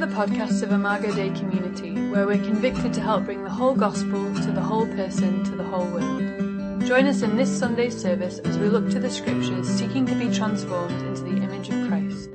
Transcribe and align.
the 0.00 0.06
podcast 0.06 0.62
of 0.62 0.72
Imago 0.72 1.14
Dei 1.14 1.28
Community, 1.38 1.92
where 2.08 2.26
we're 2.26 2.42
convicted 2.42 2.94
to 2.94 3.02
help 3.02 3.26
bring 3.26 3.44
the 3.44 3.50
whole 3.50 3.74
gospel 3.74 4.34
to 4.34 4.50
the 4.50 4.60
whole 4.62 4.86
person, 4.86 5.44
to 5.44 5.50
the 5.50 5.62
whole 5.62 5.84
world. 5.84 6.86
Join 6.86 7.04
us 7.04 7.20
in 7.20 7.36
this 7.36 7.58
Sunday's 7.58 8.00
service 8.00 8.38
as 8.38 8.56
we 8.56 8.70
look 8.70 8.88
to 8.92 8.98
the 8.98 9.10
scriptures, 9.10 9.68
seeking 9.68 10.06
to 10.06 10.14
be 10.14 10.34
transformed 10.34 10.98
into 11.02 11.20
the 11.24 11.36
image 11.42 11.68
of 11.68 11.86
Christ. 11.86 12.30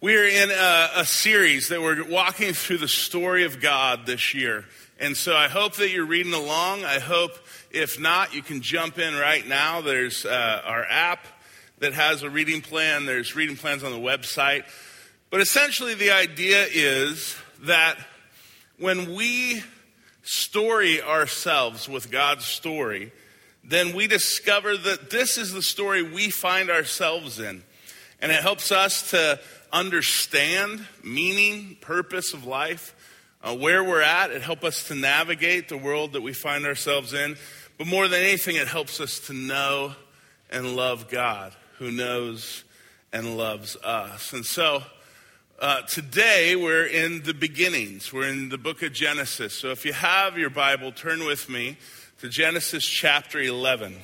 We're 0.00 0.28
in 0.28 0.50
a, 0.50 0.90
a, 0.96 1.04
series 1.04 1.68
that 1.68 1.82
we're 1.82 2.08
walking 2.08 2.54
through 2.54 2.78
the 2.78 2.88
story 2.88 3.44
of 3.44 3.60
God 3.60 4.06
this 4.06 4.32
year. 4.32 4.64
And 4.98 5.14
so 5.14 5.36
I 5.36 5.48
hope 5.48 5.74
that 5.76 5.90
you're 5.90 6.06
reading 6.06 6.32
along. 6.32 6.84
I 6.84 7.00
hope, 7.00 7.32
if 7.70 8.00
not, 8.00 8.34
you 8.34 8.40
can 8.40 8.62
jump 8.62 8.98
in 8.98 9.14
right 9.14 9.46
now. 9.46 9.82
There's 9.82 10.24
uh, 10.24 10.62
our 10.64 10.86
app 10.86 11.26
that 11.80 11.92
has 11.92 12.22
a 12.22 12.30
reading 12.30 12.60
plan, 12.60 13.06
there's 13.06 13.36
reading 13.36 13.56
plans 13.56 13.84
on 13.84 13.92
the 13.92 13.98
website. 13.98 14.64
But 15.30 15.40
essentially, 15.40 15.94
the 15.94 16.10
idea 16.10 16.66
is 16.72 17.36
that 17.62 17.98
when 18.78 19.14
we 19.14 19.62
story 20.22 21.02
ourselves 21.02 21.88
with 21.88 22.10
God's 22.10 22.44
story, 22.44 23.12
then 23.62 23.94
we 23.94 24.06
discover 24.06 24.76
that 24.76 25.10
this 25.10 25.36
is 25.36 25.52
the 25.52 25.62
story 25.62 26.02
we 26.02 26.30
find 26.30 26.70
ourselves 26.70 27.38
in. 27.38 27.62
And 28.20 28.32
it 28.32 28.42
helps 28.42 28.72
us 28.72 29.10
to 29.10 29.38
understand 29.72 30.86
meaning, 31.04 31.76
purpose 31.80 32.32
of 32.32 32.46
life, 32.46 32.94
uh, 33.42 33.54
where 33.54 33.84
we're 33.84 34.02
at. 34.02 34.30
It 34.30 34.42
helps 34.42 34.64
us 34.64 34.88
to 34.88 34.94
navigate 34.94 35.68
the 35.68 35.76
world 35.76 36.14
that 36.14 36.22
we 36.22 36.32
find 36.32 36.66
ourselves 36.66 37.12
in. 37.12 37.36
But 37.76 37.86
more 37.86 38.08
than 38.08 38.20
anything, 38.20 38.56
it 38.56 38.66
helps 38.66 39.00
us 39.00 39.20
to 39.26 39.32
know 39.32 39.94
and 40.50 40.74
love 40.74 41.08
God 41.08 41.54
who 41.78 41.90
knows 41.90 42.64
and 43.12 43.36
loves 43.36 43.76
us. 43.76 44.32
And 44.32 44.44
so 44.44 44.82
uh, 45.60 45.82
today 45.82 46.56
we're 46.56 46.86
in 46.86 47.22
the 47.22 47.34
beginnings. 47.34 48.12
We're 48.12 48.28
in 48.28 48.48
the 48.48 48.58
book 48.58 48.82
of 48.82 48.92
Genesis. 48.92 49.54
So 49.54 49.70
if 49.70 49.84
you 49.84 49.92
have 49.92 50.36
your 50.36 50.50
Bible, 50.50 50.92
turn 50.92 51.24
with 51.24 51.48
me 51.48 51.76
to 52.20 52.28
Genesis 52.28 52.84
chapter 52.84 53.40
11. 53.40 53.96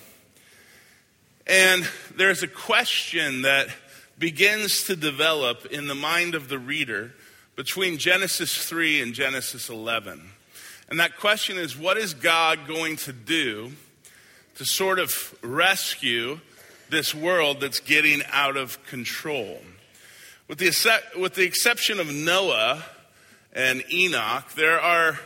And 1.46 1.88
there's 2.16 2.42
a 2.42 2.48
question 2.48 3.42
that 3.42 3.68
begins 4.18 4.84
to 4.84 4.96
develop 4.96 5.66
in 5.66 5.88
the 5.88 5.94
mind 5.94 6.34
of 6.34 6.48
the 6.48 6.58
reader 6.58 7.12
between 7.56 7.98
Genesis 7.98 8.56
3 8.66 9.02
and 9.02 9.14
Genesis 9.14 9.68
11. 9.68 10.22
And 10.88 11.00
that 11.00 11.18
question 11.18 11.58
is 11.58 11.76
what 11.76 11.96
is 11.96 12.14
God 12.14 12.68
going 12.68 12.96
to 12.98 13.12
do 13.12 13.72
to 14.56 14.64
sort 14.64 15.00
of 15.00 15.36
rescue 15.42 16.38
this 16.90 17.14
world 17.14 17.60
that's 17.60 17.80
getting 17.80 18.22
out 18.32 18.56
of 18.56 18.84
control. 18.86 19.58
With 20.48 20.58
the, 20.58 21.02
with 21.18 21.34
the 21.34 21.44
exception 21.44 22.00
of 22.00 22.12
Noah 22.12 22.84
and 23.52 23.82
Enoch, 23.92 24.52
there 24.54 24.80
are, 24.80 25.18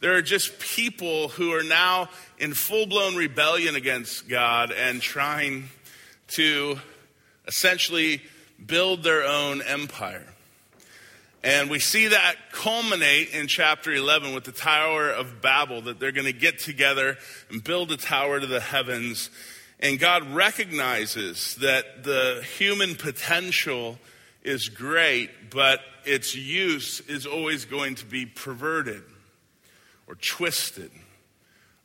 there 0.00 0.14
are 0.14 0.22
just 0.22 0.58
people 0.58 1.28
who 1.28 1.54
are 1.54 1.62
now 1.62 2.08
in 2.38 2.54
full 2.54 2.86
blown 2.86 3.16
rebellion 3.16 3.76
against 3.76 4.28
God 4.28 4.72
and 4.72 5.00
trying 5.00 5.68
to 6.28 6.78
essentially 7.46 8.22
build 8.64 9.02
their 9.02 9.24
own 9.24 9.62
empire. 9.62 10.26
And 11.42 11.70
we 11.70 11.78
see 11.78 12.08
that 12.08 12.34
culminate 12.52 13.30
in 13.30 13.46
chapter 13.46 13.92
11 13.92 14.34
with 14.34 14.44
the 14.44 14.52
Tower 14.52 15.08
of 15.08 15.40
Babel, 15.40 15.82
that 15.82 16.00
they're 16.00 16.12
going 16.12 16.26
to 16.26 16.32
get 16.32 16.58
together 16.58 17.16
and 17.48 17.62
build 17.62 17.92
a 17.92 17.96
tower 17.96 18.40
to 18.40 18.46
the 18.46 18.60
heavens 18.60 19.30
and 19.80 19.98
God 19.98 20.34
recognizes 20.34 21.54
that 21.56 22.02
the 22.04 22.44
human 22.56 22.96
potential 22.96 23.98
is 24.42 24.68
great, 24.68 25.50
but 25.50 25.80
its 26.04 26.34
use 26.34 27.00
is 27.00 27.26
always 27.26 27.64
going 27.64 27.94
to 27.96 28.06
be 28.06 28.26
perverted 28.26 29.02
or 30.06 30.16
twisted 30.16 30.90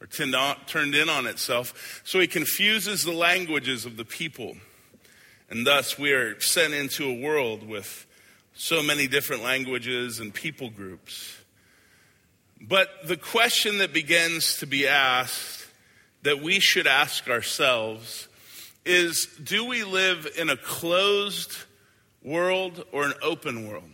or 0.01 0.07
turned 0.07 0.95
in 0.95 1.09
on 1.09 1.27
itself. 1.27 2.01
So 2.03 2.19
he 2.19 2.27
confuses 2.27 3.03
the 3.03 3.11
languages 3.11 3.85
of 3.85 3.95
the 3.95 4.05
people. 4.05 4.55
And 5.49 5.67
thus 5.67 5.99
we 5.99 6.13
are 6.13 6.39
sent 6.41 6.73
into 6.73 7.05
a 7.05 7.21
world 7.21 7.67
with 7.67 8.07
so 8.55 8.81
many 8.81 9.07
different 9.07 9.43
languages 9.43 10.19
and 10.19 10.33
people 10.33 10.69
groups. 10.69 11.37
But 12.59 12.89
the 13.05 13.17
question 13.17 13.79
that 13.79 13.93
begins 13.93 14.57
to 14.57 14.65
be 14.65 14.87
asked 14.87 15.62
that 16.23 16.41
we 16.41 16.59
should 16.59 16.87
ask 16.87 17.29
ourselves 17.29 18.27
is 18.85 19.27
do 19.41 19.65
we 19.65 19.83
live 19.83 20.27
in 20.37 20.49
a 20.49 20.57
closed 20.57 21.55
world 22.21 22.83
or 22.91 23.05
an 23.05 23.13
open 23.21 23.67
world? 23.67 23.89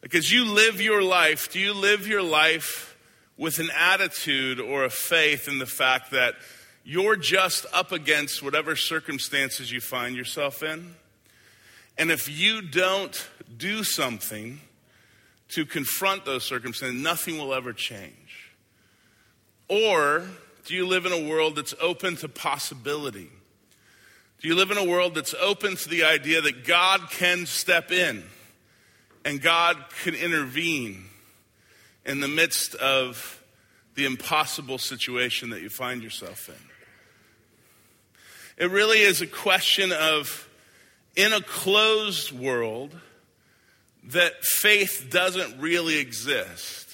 Because 0.00 0.32
you 0.32 0.44
live 0.44 0.80
your 0.80 1.02
life, 1.02 1.52
do 1.52 1.58
you 1.58 1.74
live 1.74 2.06
your 2.06 2.22
life 2.22 2.96
with 3.36 3.58
an 3.58 3.70
attitude 3.76 4.60
or 4.60 4.84
a 4.84 4.90
faith 4.90 5.48
in 5.48 5.58
the 5.58 5.66
fact 5.66 6.12
that 6.12 6.34
you're 6.84 7.16
just 7.16 7.66
up 7.72 7.92
against 7.92 8.42
whatever 8.42 8.76
circumstances 8.76 9.70
you 9.70 9.80
find 9.80 10.16
yourself 10.16 10.62
in? 10.62 10.94
And 11.98 12.10
if 12.10 12.28
you 12.28 12.62
don't 12.62 13.28
do 13.56 13.82
something 13.82 14.60
to 15.50 15.64
confront 15.64 16.24
those 16.24 16.44
circumstances, 16.44 17.00
nothing 17.00 17.38
will 17.38 17.54
ever 17.54 17.72
change. 17.72 18.52
Or 19.68 20.24
do 20.66 20.74
you 20.74 20.86
live 20.86 21.06
in 21.06 21.12
a 21.12 21.28
world 21.28 21.56
that's 21.56 21.74
open 21.80 22.16
to 22.16 22.28
possibility? 22.28 23.30
Do 24.40 24.48
you 24.48 24.56
live 24.56 24.70
in 24.70 24.78
a 24.78 24.84
world 24.84 25.14
that's 25.14 25.34
open 25.34 25.76
to 25.76 25.88
the 25.88 26.04
idea 26.04 26.40
that 26.40 26.66
God 26.66 27.08
can 27.10 27.46
step 27.46 27.90
in 27.90 28.24
and 29.24 29.40
God 29.40 29.76
can 30.02 30.14
intervene 30.14 31.04
in 32.04 32.20
the 32.20 32.28
midst 32.28 32.74
of 32.74 33.42
the 33.94 34.04
impossible 34.04 34.78
situation 34.78 35.50
that 35.50 35.62
you 35.62 35.70
find 35.70 36.02
yourself 36.02 36.48
in? 36.48 36.54
It 38.66 38.70
really 38.70 39.00
is 39.00 39.22
a 39.22 39.26
question 39.26 39.92
of, 39.92 40.48
in 41.14 41.32
a 41.32 41.40
closed 41.40 42.32
world, 42.32 42.94
that 44.08 44.44
faith 44.44 45.08
doesn't 45.10 45.60
really 45.60 45.98
exist. 45.98 46.85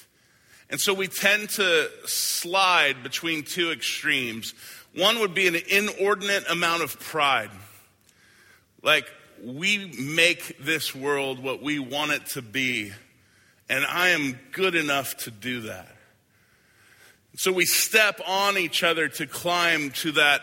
And 0.73 0.81
so 0.81 0.95
we 0.95 1.07
tend 1.07 1.51
to 1.51 1.91
slide 2.07 3.03
between 3.03 3.43
two 3.43 3.73
extremes. 3.73 4.55
One 4.95 5.21
would 5.21 5.35
be 5.35 5.47
an 5.47 5.55
inordinate 5.55 6.49
amount 6.51 6.83
of 6.83 6.99
pride. 6.99 7.51
Like, 8.83 9.07
we 9.45 9.93
make 10.01 10.57
this 10.65 10.95
world 10.95 11.41
what 11.41 11.63
we 11.63 11.79
want 11.79 12.13
it 12.13 12.25
to 12.29 12.43
be, 12.43 12.91
and 13.69 13.85
I 13.85 14.09
am 14.09 14.39
good 14.53 14.75
enough 14.75 15.15
to 15.19 15.31
do 15.31 15.61
that. 15.63 15.95
So 17.37 17.53
we 17.53 17.67
step 17.67 18.23
on 18.27 18.57
each 18.57 18.83
other 18.83 19.09
to 19.09 19.27
climb 19.27 19.91
to 19.91 20.13
that 20.13 20.41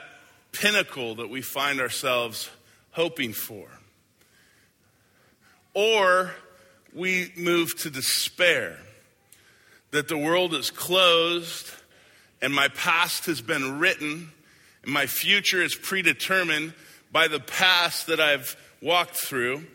pinnacle 0.51 1.15
that 1.15 1.31
we 1.31 1.41
find 1.41 1.81
ourselves 1.81 2.51
hoping 2.91 3.33
for. 3.33 3.67
Or 5.73 6.35
we 6.93 7.33
move 7.35 7.75
to 7.79 7.89
despair 7.89 8.77
that 9.91 10.07
the 10.07 10.17
world 10.17 10.53
is 10.53 10.69
closed 10.71 11.71
and 12.41 12.53
my 12.53 12.67
past 12.69 13.25
has 13.25 13.41
been 13.41 13.79
written 13.79 14.31
and 14.83 14.93
my 14.93 15.07
future 15.07 15.61
is 15.61 15.75
predetermined 15.75 16.73
by 17.11 17.27
the 17.27 17.39
past 17.39 18.07
that 18.07 18.19
I've 18.19 18.55
walked 18.81 19.15
through. 19.15 19.65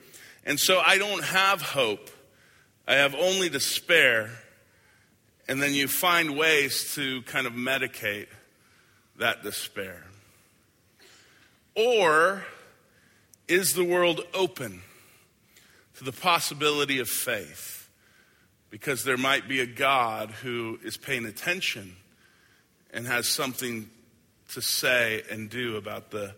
And 0.46 0.58
so 0.58 0.80
I 0.80 0.98
don't 0.98 1.24
have 1.24 1.62
hope. 1.62 2.10
I 2.86 2.94
have 2.94 3.14
only 3.14 3.48
despair. 3.48 4.30
And 5.48 5.60
then 5.60 5.74
you 5.74 5.88
find 5.88 6.38
ways 6.38 6.94
to 6.94 7.22
kind 7.22 7.46
of 7.46 7.52
medicate 7.52 8.28
that 9.18 9.42
despair. 9.42 10.04
Or 11.74 12.44
is 13.48 13.74
the 13.74 13.84
world 13.84 14.22
open 14.32 14.82
to 15.96 16.04
the 16.04 16.12
possibility 16.12 16.98
of 16.98 17.08
faith? 17.08 17.73
Because 18.74 19.04
there 19.04 19.16
might 19.16 19.46
be 19.46 19.60
a 19.60 19.66
God 19.66 20.32
who 20.32 20.80
is 20.82 20.96
paying 20.96 21.26
attention 21.26 21.94
and 22.92 23.06
has 23.06 23.28
something 23.28 23.88
to 24.48 24.60
say 24.60 25.22
and 25.30 25.48
do 25.48 25.76
about 25.76 26.10
the, 26.10 26.34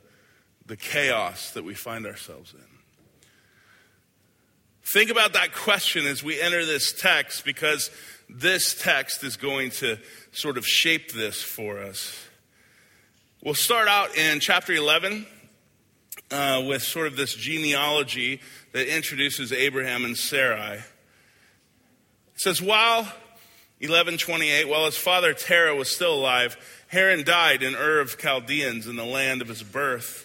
the 0.66 0.76
chaos 0.76 1.52
that 1.52 1.64
we 1.64 1.72
find 1.72 2.04
ourselves 2.04 2.52
in. 2.52 2.60
Think 4.84 5.10
about 5.10 5.32
that 5.32 5.54
question 5.54 6.04
as 6.04 6.22
we 6.22 6.38
enter 6.38 6.66
this 6.66 6.92
text 6.92 7.42
because 7.42 7.90
this 8.28 8.74
text 8.82 9.24
is 9.24 9.38
going 9.38 9.70
to 9.70 9.96
sort 10.32 10.58
of 10.58 10.66
shape 10.66 11.12
this 11.12 11.42
for 11.42 11.78
us. 11.78 12.22
We'll 13.42 13.54
start 13.54 13.88
out 13.88 14.14
in 14.14 14.40
chapter 14.40 14.74
11 14.74 15.24
uh, 16.30 16.64
with 16.68 16.82
sort 16.82 17.06
of 17.06 17.16
this 17.16 17.34
genealogy 17.34 18.42
that 18.72 18.94
introduces 18.94 19.52
Abraham 19.54 20.04
and 20.04 20.18
Sarai. 20.18 20.80
It 22.36 22.42
says, 22.42 22.60
while 22.60 23.04
1128, 23.78 24.68
while 24.68 24.84
his 24.84 24.96
father 24.96 25.32
Terah 25.32 25.74
was 25.74 25.88
still 25.90 26.14
alive, 26.14 26.56
Haran 26.88 27.24
died 27.24 27.62
in 27.62 27.74
Ur 27.74 28.00
of 28.00 28.18
Chaldeans 28.18 28.86
in 28.86 28.96
the 28.96 29.04
land 29.04 29.42
of 29.42 29.48
his 29.48 29.62
birth. 29.62 30.22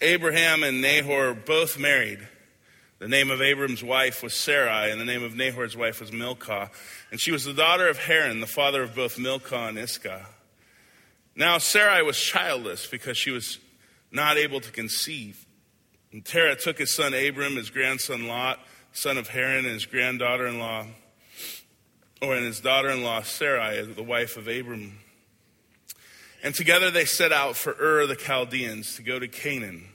Abraham 0.00 0.62
and 0.62 0.80
Nahor 0.80 1.34
both 1.34 1.78
married. 1.78 2.26
The 2.98 3.08
name 3.08 3.30
of 3.30 3.40
Abram's 3.40 3.84
wife 3.84 4.22
was 4.24 4.34
Sarai, 4.34 4.90
and 4.90 5.00
the 5.00 5.04
name 5.04 5.22
of 5.22 5.36
Nahor's 5.36 5.76
wife 5.76 6.00
was 6.00 6.12
Milcah. 6.12 6.70
And 7.12 7.20
she 7.20 7.30
was 7.30 7.44
the 7.44 7.52
daughter 7.52 7.88
of 7.88 7.98
Haran, 7.98 8.40
the 8.40 8.46
father 8.48 8.82
of 8.82 8.96
both 8.96 9.16
Milcah 9.16 9.68
and 9.68 9.78
Iscah. 9.78 10.26
Now 11.36 11.58
Sarai 11.58 12.02
was 12.02 12.18
childless 12.18 12.88
because 12.88 13.16
she 13.16 13.30
was 13.30 13.60
not 14.10 14.36
able 14.36 14.60
to 14.60 14.72
conceive. 14.72 15.46
And 16.10 16.24
Terah 16.24 16.56
took 16.56 16.78
his 16.78 16.92
son 16.92 17.14
Abram, 17.14 17.54
his 17.54 17.70
grandson 17.70 18.26
Lot, 18.26 18.58
son 18.92 19.16
of 19.16 19.28
Haran, 19.28 19.64
and 19.64 19.74
his 19.74 19.86
granddaughter 19.86 20.48
in 20.48 20.58
law, 20.58 20.84
or 22.20 22.34
and 22.34 22.44
his 22.44 22.60
daughter 22.60 22.90
in 22.90 23.02
law 23.02 23.22
Sarai, 23.22 23.82
the 23.82 24.02
wife 24.02 24.36
of 24.36 24.48
Abram. 24.48 24.98
And 26.42 26.54
together 26.54 26.90
they 26.90 27.04
set 27.04 27.32
out 27.32 27.56
for 27.56 27.76
Ur 27.80 28.06
the 28.06 28.16
Chaldeans 28.16 28.96
to 28.96 29.02
go 29.02 29.18
to 29.18 29.28
Canaan. 29.28 29.88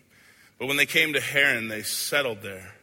But 0.59 0.67
when 0.67 0.77
they 0.77 0.85
came 0.85 1.13
to 1.13 1.21
Haran, 1.21 1.67
they 1.67 1.83
settled 1.83 2.41
there. 2.41 2.75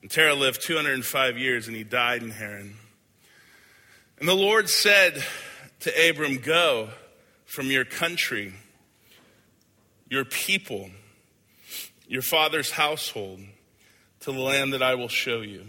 And 0.00 0.10
Terah 0.10 0.34
lived 0.34 0.62
205 0.62 1.38
years, 1.38 1.68
and 1.68 1.76
he 1.76 1.84
died 1.84 2.22
in 2.22 2.30
Haran. 2.30 2.76
And 4.18 4.28
the 4.28 4.34
Lord 4.34 4.68
said 4.68 5.22
to 5.80 6.10
Abram, 6.10 6.38
Go 6.38 6.90
from 7.44 7.66
your 7.66 7.84
country, 7.84 8.54
your 10.08 10.24
people, 10.24 10.90
your 12.06 12.22
father's 12.22 12.72
household, 12.72 13.40
to 14.20 14.32
the 14.32 14.38
land 14.38 14.72
that 14.72 14.82
I 14.82 14.94
will 14.94 15.08
show 15.08 15.40
you. 15.40 15.66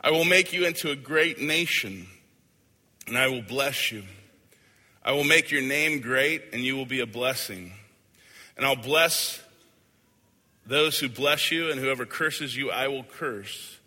I 0.00 0.10
will 0.10 0.24
make 0.24 0.52
you 0.52 0.66
into 0.66 0.90
a 0.90 0.96
great 0.96 1.40
nation, 1.40 2.06
and 3.06 3.18
I 3.18 3.28
will 3.28 3.42
bless 3.42 3.92
you. 3.92 4.04
I 5.02 5.12
will 5.12 5.24
make 5.24 5.50
your 5.50 5.62
name 5.62 6.00
great, 6.00 6.42
and 6.52 6.62
you 6.62 6.76
will 6.76 6.86
be 6.86 7.00
a 7.00 7.06
blessing. 7.06 7.72
And 8.56 8.64
I'll 8.64 8.76
bless 8.76 9.42
those 10.66 10.98
who 10.98 11.08
bless 11.08 11.50
you, 11.50 11.70
and 11.70 11.78
whoever 11.78 12.06
curses 12.06 12.56
you, 12.56 12.70
I 12.70 12.88
will 12.88 13.04
curse. 13.04 13.78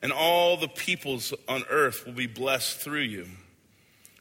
And 0.00 0.12
all 0.12 0.56
the 0.56 0.68
peoples 0.68 1.34
on 1.48 1.64
earth 1.70 2.06
will 2.06 2.12
be 2.12 2.26
blessed 2.26 2.78
through 2.78 3.02
you. 3.02 3.26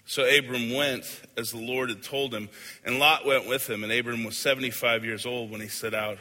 So 0.06 0.24
Abram 0.24 0.74
went 0.74 1.04
as 1.36 1.52
the 1.52 1.58
Lord 1.58 1.90
had 1.90 2.02
told 2.02 2.34
him, 2.34 2.50
and 2.86 2.98
Lot 2.98 3.26
went 3.26 3.48
with 3.48 3.70
him. 3.70 3.84
And 3.84 3.92
Abram 3.92 4.24
was 4.24 4.38
75 4.38 5.04
years 5.04 5.26
old 5.26 5.52
when 5.52 5.62
he 5.62 5.68
set 5.68 5.94
out 5.94 6.18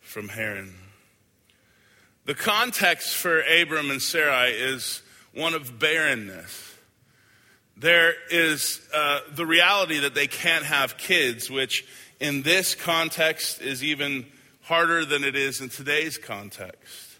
from 0.00 0.28
Haran. 0.28 0.74
The 2.26 2.34
context 2.34 3.14
for 3.14 3.40
Abram 3.42 3.90
and 3.90 4.00
Sarai 4.00 4.52
is 4.52 5.02
one 5.34 5.52
of 5.52 5.78
barrenness. 5.78 6.74
There 7.76 8.14
is 8.30 8.80
uh, 8.94 9.20
the 9.34 9.44
reality 9.44 10.00
that 10.00 10.14
they 10.14 10.26
can't 10.26 10.64
have 10.64 10.96
kids, 10.96 11.50
which 11.50 11.84
in 12.20 12.40
this 12.40 12.74
context 12.74 13.60
is 13.60 13.84
even 13.84 14.24
harder 14.62 15.04
than 15.04 15.22
it 15.22 15.36
is 15.36 15.60
in 15.60 15.68
today's 15.68 16.16
context. 16.16 17.18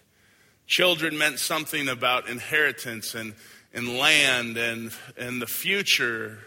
Children 0.65 1.19
meant 1.19 1.37
something 1.37 1.87
about 1.87 2.27
inheritance 2.27 3.13
and, 3.13 3.35
and 3.75 3.99
land 3.99 4.57
and, 4.57 4.91
and 5.17 5.39
the 5.39 5.45
future. 5.45 6.39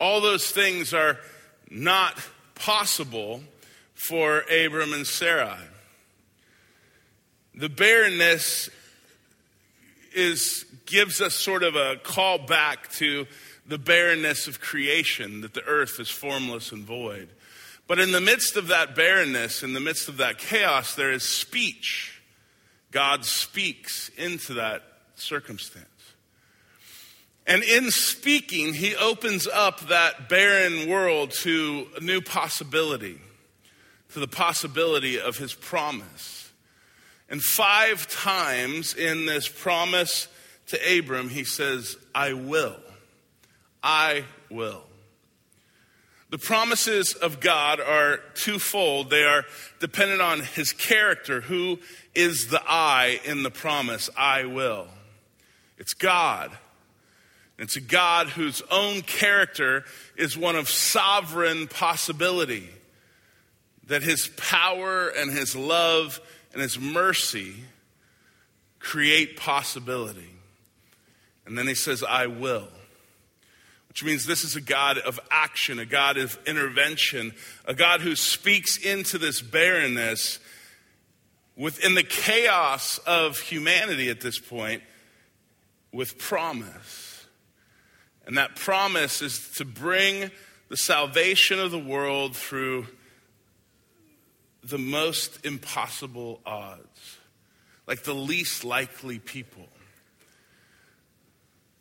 All 0.00 0.20
those 0.20 0.50
things 0.50 0.92
are 0.92 1.18
not 1.70 2.18
possible 2.56 3.40
for 3.94 4.40
Abram 4.50 4.92
and 4.92 5.06
Sarai. 5.06 5.58
The 7.58 7.68
barrenness 7.68 8.70
is 10.14 10.64
gives 10.86 11.20
us 11.20 11.34
sort 11.34 11.64
of 11.64 11.74
a 11.74 11.96
call 11.96 12.38
back 12.38 12.88
to 12.92 13.26
the 13.66 13.78
barrenness 13.78 14.46
of 14.46 14.60
creation, 14.60 15.40
that 15.40 15.54
the 15.54 15.64
earth 15.64 15.98
is 15.98 16.08
formless 16.08 16.70
and 16.70 16.84
void. 16.84 17.28
But 17.88 17.98
in 17.98 18.12
the 18.12 18.20
midst 18.20 18.56
of 18.56 18.68
that 18.68 18.94
barrenness, 18.94 19.64
in 19.64 19.72
the 19.72 19.80
midst 19.80 20.08
of 20.08 20.18
that 20.18 20.38
chaos, 20.38 20.94
there 20.94 21.10
is 21.10 21.24
speech. 21.24 22.22
God 22.92 23.24
speaks 23.24 24.08
into 24.16 24.54
that 24.54 24.84
circumstance. 25.16 25.86
And 27.44 27.64
in 27.64 27.90
speaking, 27.90 28.72
he 28.72 28.94
opens 28.94 29.48
up 29.48 29.88
that 29.88 30.28
barren 30.28 30.88
world 30.88 31.32
to 31.40 31.88
a 31.96 32.00
new 32.00 32.20
possibility, 32.20 33.18
to 34.12 34.20
the 34.20 34.28
possibility 34.28 35.18
of 35.18 35.38
his 35.38 35.54
promise. 35.54 36.37
And 37.28 37.42
five 37.42 38.08
times 38.08 38.94
in 38.94 39.26
this 39.26 39.48
promise 39.48 40.28
to 40.68 40.98
Abram, 40.98 41.28
he 41.28 41.44
says, 41.44 41.96
I 42.14 42.32
will. 42.32 42.76
I 43.82 44.24
will. 44.50 44.82
The 46.30 46.38
promises 46.38 47.14
of 47.14 47.40
God 47.40 47.80
are 47.80 48.18
twofold. 48.34 49.08
They 49.08 49.24
are 49.24 49.44
dependent 49.80 50.20
on 50.20 50.40
his 50.40 50.72
character. 50.72 51.40
Who 51.40 51.78
is 52.14 52.48
the 52.48 52.62
I 52.66 53.20
in 53.24 53.42
the 53.42 53.50
promise? 53.50 54.10
I 54.16 54.44
will. 54.44 54.88
It's 55.78 55.94
God. 55.94 56.50
It's 57.58 57.76
a 57.76 57.80
God 57.80 58.28
whose 58.28 58.62
own 58.70 59.00
character 59.02 59.84
is 60.16 60.36
one 60.36 60.54
of 60.54 60.68
sovereign 60.68 61.66
possibility. 61.66 62.68
That 63.86 64.02
his 64.02 64.28
power 64.36 65.08
and 65.08 65.32
his 65.32 65.56
love 65.56 66.20
and 66.52 66.62
his 66.62 66.78
mercy 66.78 67.54
create 68.78 69.36
possibility. 69.36 70.30
And 71.46 71.56
then 71.56 71.66
he 71.66 71.74
says, 71.74 72.02
I 72.02 72.26
will. 72.26 72.68
Which 73.88 74.04
means 74.04 74.26
this 74.26 74.44
is 74.44 74.54
a 74.54 74.60
God 74.60 74.98
of 74.98 75.18
action, 75.30 75.78
a 75.78 75.86
God 75.86 76.18
of 76.18 76.38
intervention, 76.46 77.32
a 77.64 77.74
God 77.74 78.00
who 78.00 78.14
speaks 78.14 78.76
into 78.76 79.18
this 79.18 79.40
barrenness 79.40 80.38
within 81.56 81.94
the 81.94 82.04
chaos 82.04 82.98
of 82.98 83.38
humanity 83.40 84.08
at 84.08 84.20
this 84.20 84.38
point 84.38 84.82
with 85.92 86.18
promise. 86.18 87.26
And 88.26 88.36
that 88.36 88.56
promise 88.56 89.22
is 89.22 89.48
to 89.56 89.64
bring 89.64 90.30
the 90.68 90.76
salvation 90.76 91.58
of 91.58 91.70
the 91.70 91.78
world 91.78 92.36
through 92.36 92.86
the 94.68 94.78
most 94.78 95.44
impossible 95.44 96.40
odds, 96.44 97.18
like 97.86 98.04
the 98.04 98.14
least 98.14 98.64
likely 98.64 99.18
people. 99.18 99.68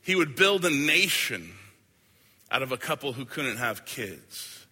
He 0.01 0.15
would 0.15 0.35
build 0.35 0.63
a 0.63 0.69
nation 0.69 1.51
out 2.49 2.61
of 2.61 2.71
a 2.71 2.77
couple 2.77 3.13
who 3.13 3.25
couldn't 3.25 3.57
have 3.57 3.85
kids. 3.85 4.65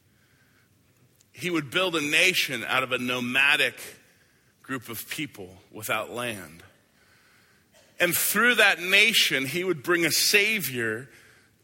He 1.33 1.49
would 1.49 1.69
build 1.69 1.95
a 1.95 2.01
nation 2.01 2.63
out 2.63 2.83
of 2.83 2.93
a 2.93 2.97
nomadic 2.97 3.75
group 4.63 4.87
of 4.87 5.09
people 5.09 5.49
without 5.71 6.09
land. 6.09 6.63
And 7.99 8.15
through 8.15 8.55
that 8.55 8.79
nation, 8.81 9.45
he 9.45 9.63
would 9.63 9.83
bring 9.83 10.05
a 10.05 10.11
savior 10.11 11.09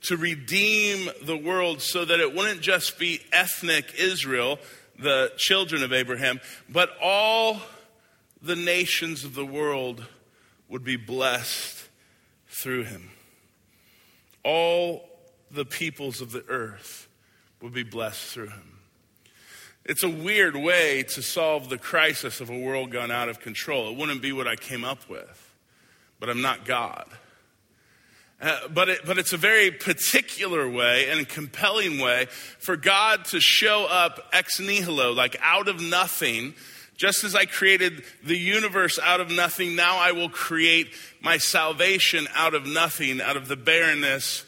to 0.04 0.18
redeem 0.18 1.10
the 1.24 1.38
world 1.38 1.82
so 1.82 2.04
that 2.04 2.20
it 2.20 2.36
wouldn't 2.36 2.62
just 2.62 2.98
be 2.98 3.22
ethnic 3.32 3.94
Israel, 3.98 4.60
the 5.02 5.32
children 5.38 5.84
of 5.84 5.92
Abraham, 5.94 6.40
but 6.70 6.92
all 7.02 7.62
the 8.42 8.56
nations 8.56 9.24
of 9.24 9.36
the 9.36 9.46
world 9.46 10.06
would 10.70 10.84
be 10.84 10.96
blessed 10.96 11.88
through 12.48 12.84
him 12.84 13.12
all 14.44 15.08
the 15.50 15.66
peoples 15.66 16.22
of 16.22 16.32
the 16.32 16.44
earth 16.48 17.08
would 17.62 17.74
be 17.74 17.84
blessed 17.84 18.34
through 18.34 18.50
him. 18.50 18.80
It's 19.84 20.04
a 20.04 20.10
weird 20.10 20.56
way 20.56 21.04
to 21.10 21.22
solve 21.22 21.70
the 21.70 21.78
crisis 21.78 22.40
of 22.40 22.50
a 22.50 22.58
world 22.58 22.92
gone 22.92 23.12
out 23.12 23.30
of 23.30 23.40
control. 23.40 23.90
It 23.90 23.98
wouldn't 23.98 24.22
be 24.22 24.32
what 24.32 24.48
I 24.48 24.56
came 24.56 24.84
up 24.84 25.10
with, 25.10 25.54
but 26.20 26.30
I'm 26.30 26.42
not 26.42 26.66
God. 26.66 27.08
Uh, 28.42 28.68
but, 28.70 28.90
it, 28.90 29.02
but 29.06 29.20
it's 29.20 29.34
a 29.34 29.38
very 29.38 29.70
particular 29.70 30.68
way 30.68 31.10
and 31.10 31.30
compelling 31.30 32.00
way 32.00 32.26
for 32.58 32.76
God 32.76 33.26
to 33.26 33.40
show 33.40 33.86
up 33.86 34.20
ex 34.34 34.60
nihilo, 34.60 35.14
like 35.14 35.38
out 35.42 35.68
of 35.68 35.80
nothing. 35.80 36.56
Just 36.98 37.24
as 37.24 37.36
I 37.36 37.46
created 37.46 38.04
the 38.24 38.38
universe 38.38 38.98
out 39.00 39.22
of 39.22 39.30
nothing, 39.30 39.76
now 39.76 39.98
I 39.98 40.12
will 40.12 40.30
create 40.30 40.88
my 41.22 41.38
salvation 41.38 42.28
out 42.34 42.56
of 42.56 42.66
nothing, 42.66 43.22
out 43.22 43.38
of 43.38 43.48
the 43.48 43.56
barrenness 43.56 44.44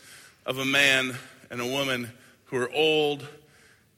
of 0.46 0.58
a 0.58 0.66
man 0.66 1.16
and 1.52 1.62
a 1.62 1.68
woman 1.68 2.12
who 2.46 2.58
are 2.58 2.72
old 2.72 3.28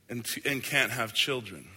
and, 0.09 0.27
and 0.45 0.61
can't 0.61 0.91
have 0.91 1.13
children. 1.13 1.67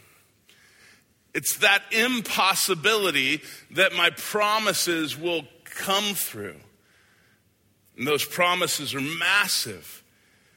It's 1.35 1.59
that 1.59 1.83
impossibility 1.93 3.43
that 3.73 3.93
my 3.93 4.11
promises 4.11 5.17
will 5.17 5.43
come 5.65 6.15
through. 6.15 6.57
And 7.99 8.07
those 8.07 8.25
promises 8.25 8.95
are 8.95 9.01
massive, 9.01 10.05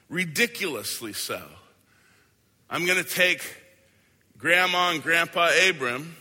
ridiculously 0.09 1.11
so. 1.11 1.41
I'm 2.69 2.85
going 2.85 3.03
to 3.03 3.09
take 3.09 3.41
Grandma 4.37 4.91
and 4.91 5.01
Grandpa 5.01 5.49
Abram 5.67 6.15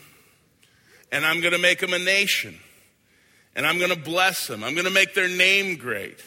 and 1.12 1.26
I'm 1.26 1.40
going 1.40 1.52
to 1.52 1.58
make 1.58 1.78
them 1.78 1.92
a 1.92 1.98
nation 1.98 2.58
and 3.54 3.66
I'm 3.66 3.78
going 3.78 3.90
to 3.90 4.00
bless 4.00 4.46
them. 4.46 4.64
I'm 4.64 4.74
going 4.74 4.86
to 4.86 4.92
make 4.92 5.12
their 5.12 5.28
name 5.28 5.76
great. 5.76 6.18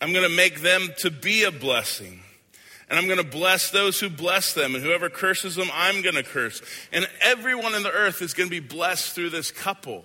I'm 0.00 0.12
going 0.12 0.28
to 0.28 0.34
make 0.34 0.60
them 0.60 0.88
to 0.98 1.10
be 1.10 1.42
a 1.42 1.50
blessing. 1.50 2.20
And 2.88 2.96
I'm 2.96 3.06
going 3.06 3.18
to 3.18 3.24
bless 3.24 3.70
those 3.70 3.98
who 3.98 4.08
bless 4.08 4.52
them. 4.52 4.76
And 4.76 4.84
whoever 4.84 5.10
curses 5.10 5.56
them, 5.56 5.68
I'm 5.72 6.02
going 6.02 6.14
to 6.14 6.22
curse. 6.22 6.62
And 6.92 7.08
everyone 7.20 7.74
in 7.74 7.82
the 7.82 7.90
earth 7.90 8.22
is 8.22 8.32
going 8.32 8.48
to 8.48 8.60
be 8.60 8.64
blessed 8.64 9.12
through 9.12 9.30
this 9.30 9.50
couple. 9.50 10.04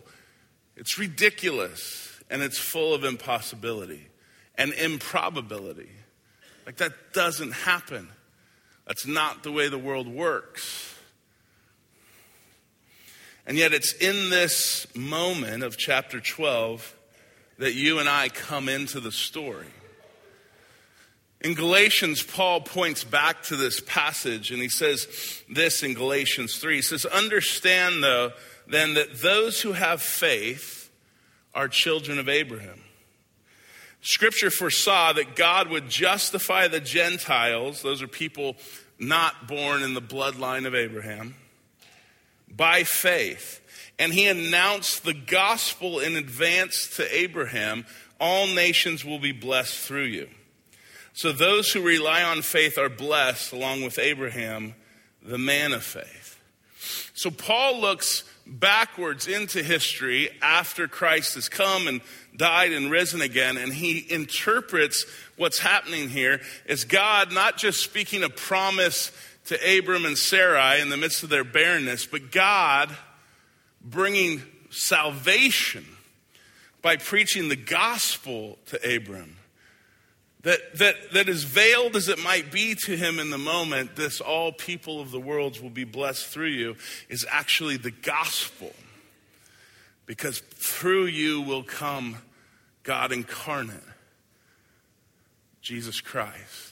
It's 0.76 0.98
ridiculous 0.98 2.11
and 2.32 2.42
it's 2.42 2.58
full 2.58 2.94
of 2.94 3.04
impossibility 3.04 4.08
and 4.56 4.74
improbability. 4.74 5.90
Like 6.66 6.78
that 6.78 6.94
doesn't 7.14 7.52
happen. 7.52 8.08
That's 8.88 9.06
not 9.06 9.44
the 9.44 9.52
way 9.52 9.68
the 9.68 9.78
world 9.78 10.08
works. 10.08 10.96
And 13.46 13.58
yet, 13.58 13.74
it's 13.74 13.94
in 13.94 14.30
this 14.30 14.88
moment 14.96 15.64
of 15.64 15.78
chapter 15.78 16.20
12 16.20 16.96
that 17.58 17.74
you 17.74 18.00
and 18.00 18.08
I 18.08 18.30
come 18.30 18.70
into 18.70 19.00
the 19.00 19.12
story. 19.12 19.68
In 21.42 21.56
Galatians, 21.56 22.22
Paul 22.24 22.62
points 22.62 23.04
back 23.04 23.42
to 23.44 23.56
this 23.56 23.80
passage 23.80 24.52
and 24.52 24.62
he 24.62 24.70
says 24.70 25.42
this 25.50 25.82
in 25.82 25.96
Galatians 25.96 26.58
3. 26.58 26.76
He 26.76 26.82
says, 26.82 27.06
Understand, 27.06 28.04
though, 28.04 28.32
then 28.68 28.94
that 28.94 29.22
those 29.22 29.62
who 29.62 29.72
have 29.74 30.02
faith 30.02 30.81
are 31.54 31.68
children 31.68 32.20
of 32.20 32.30
Abraham. 32.30 32.82
Scripture 34.02 34.50
foresaw 34.50 35.14
that 35.14 35.36
God 35.36 35.70
would 35.70 35.90
justify 35.90 36.68
the 36.68 36.80
Gentiles, 36.80 37.82
those 37.82 38.02
are 38.02 38.08
people 38.08 38.56
not 38.98 39.48
born 39.48 39.84
in 39.84 39.94
the 39.94 40.02
bloodline 40.02 40.66
of 40.66 40.74
Abraham, 40.74 41.36
by 42.50 42.84
faith. 42.84 43.60
And 44.00 44.12
he 44.12 44.28
announced 44.28 45.04
the 45.04 45.14
gospel 45.14 46.00
in 46.00 46.16
advance 46.16 46.96
to 46.98 47.16
Abraham 47.16 47.86
all 48.20 48.46
nations 48.48 49.04
will 49.04 49.20
be 49.20 49.32
blessed 49.32 49.78
through 49.78 50.06
you. 50.06 50.30
So 51.14 51.32
those 51.32 51.72
who 51.72 51.82
rely 51.82 52.24
on 52.24 52.44
faith 52.44 52.78
are 52.78 52.88
blessed 52.88 53.52
along 53.52 53.82
with 53.82 53.98
Abraham, 53.98 54.76
the 55.24 55.40
man 55.40 55.74
of 55.74 55.84
faith. 55.84 56.40
So 57.14 57.32
Paul 57.32 57.82
looks 57.82 58.24
backwards 58.60 59.28
into 59.28 59.64
history 59.64 60.30
after 60.42 60.88
Christ 60.88 61.36
has 61.36 61.50
come 61.50 61.88
and 61.88 62.02
died 62.36 62.72
and 62.74 62.92
risen 62.92 63.22
again, 63.22 63.58
and 63.58 63.74
he 63.74 64.06
interprets 64.12 65.06
what's 65.38 65.60
happening 65.60 66.10
here 66.10 66.42
as 66.68 66.84
God 66.84 67.32
not 67.32 67.58
just 67.58 67.82
speaking 67.82 68.24
a 68.24 68.30
promise 68.30 69.12
to 69.46 69.78
Abram 69.78 70.06
and 70.06 70.18
Sarai 70.18 70.82
in 70.82 70.90
the 70.90 70.98
midst 70.98 71.24
of 71.24 71.30
their 71.30 71.44
barrenness, 71.44 72.06
but 72.06 72.32
God 72.32 72.96
bringing 73.84 74.42
salvation 74.70 75.86
by 76.82 76.98
preaching 76.98 77.50
the 77.50 77.56
gospel 77.56 78.58
to 78.68 78.96
Abram 78.96 79.38
that, 80.44 80.60
that, 80.78 80.96
that 81.14 81.30
as 81.30 81.44
veiled 81.44 81.96
as 81.96 82.10
it 82.10 82.18
might 82.24 82.52
be 82.52 82.74
to 82.86 82.98
him 82.98 83.20
in 83.20 83.30
the 83.30 83.38
moment, 83.38 83.96
this 83.96 84.20
all 84.20 84.52
people 84.52 85.00
of 85.00 85.12
the 85.12 85.20
worlds 85.20 85.62
will 85.62 85.70
be 85.70 85.84
blessed 85.84 86.26
through 86.26 86.48
you, 86.48 86.76
is 87.10 87.26
actually 87.30 87.78
the 87.78 87.92
gospel. 87.92 88.74
Because 90.06 90.40
through 90.40 91.06
you 91.06 91.42
will 91.42 91.64
come 91.64 92.18
God 92.84 93.12
incarnate, 93.12 93.84
Jesus 95.62 96.02
Christ. 96.02 96.72